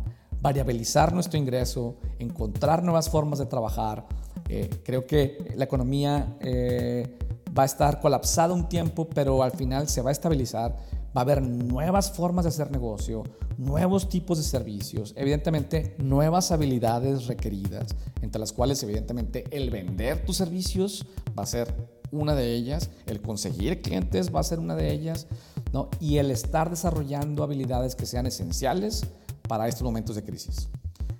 Variabilizar 0.46 1.12
nuestro 1.12 1.40
ingreso, 1.40 1.96
encontrar 2.20 2.84
nuevas 2.84 3.10
formas 3.10 3.40
de 3.40 3.48
trabajar. 3.48 4.06
Eh, 4.48 4.70
creo 4.84 5.08
que 5.08 5.52
la 5.56 5.64
economía 5.66 6.38
eh, 6.40 7.18
va 7.58 7.64
a 7.64 7.66
estar 7.66 8.00
colapsada 8.00 8.54
un 8.54 8.70
tiempo, 8.70 9.10
pero 9.10 9.42
al 9.42 9.54
final 9.54 9.90
se 9.90 10.04
va 10.04 10.10
a 10.10 10.12
estabilizar. 10.12 10.78
Va 11.18 11.22
a 11.22 11.24
haber 11.24 11.42
nuevas 11.42 12.12
formas 12.12 12.46
de 12.46 12.50
hacer 12.50 12.70
negocio, 12.70 13.24
nuevos 13.58 14.08
tipos 14.08 14.38
de 14.38 14.44
servicios, 14.44 15.16
evidentemente 15.18 15.96
nuevas 15.98 16.52
habilidades 16.52 17.26
requeridas, 17.26 17.96
entre 18.22 18.40
las 18.40 18.54
cuales 18.54 18.84
evidentemente 18.84 19.46
el 19.50 19.72
vender 19.72 20.28
tus 20.28 20.38
servicios 20.38 21.08
va 21.36 21.42
a 21.42 21.48
ser 21.48 21.74
una 22.12 22.36
de 22.36 22.54
ellas, 22.54 22.92
el 23.08 23.20
conseguir 23.20 23.82
clientes 23.82 24.34
va 24.34 24.42
a 24.42 24.44
ser 24.44 24.60
una 24.60 24.76
de 24.76 24.94
ellas, 24.94 25.26
¿no? 25.74 25.90
y 26.00 26.18
el 26.18 26.30
estar 26.30 26.70
desarrollando 26.70 27.42
habilidades 27.42 27.96
que 27.96 28.06
sean 28.06 28.28
esenciales 28.28 29.08
para 29.48 29.68
estos 29.68 29.84
momentos 29.84 30.16
de 30.16 30.24
crisis. 30.24 30.70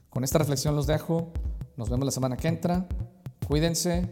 Con 0.10 0.24
esta 0.24 0.38
reflexión 0.38 0.76
los 0.76 0.88
dejo, 0.88 1.32
nos 1.78 1.90
vemos 1.90 2.06
la 2.06 2.12
semana 2.12 2.38
que 2.38 2.48
entra, 2.48 2.88
cuídense 3.48 4.10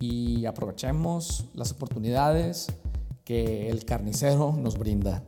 y 0.00 0.46
aprovechemos 0.46 1.46
las 1.54 1.72
oportunidades 1.72 2.68
que 3.24 3.68
el 3.68 3.84
carnicero 3.84 4.52
nos 4.52 4.78
brinda. 4.78 5.22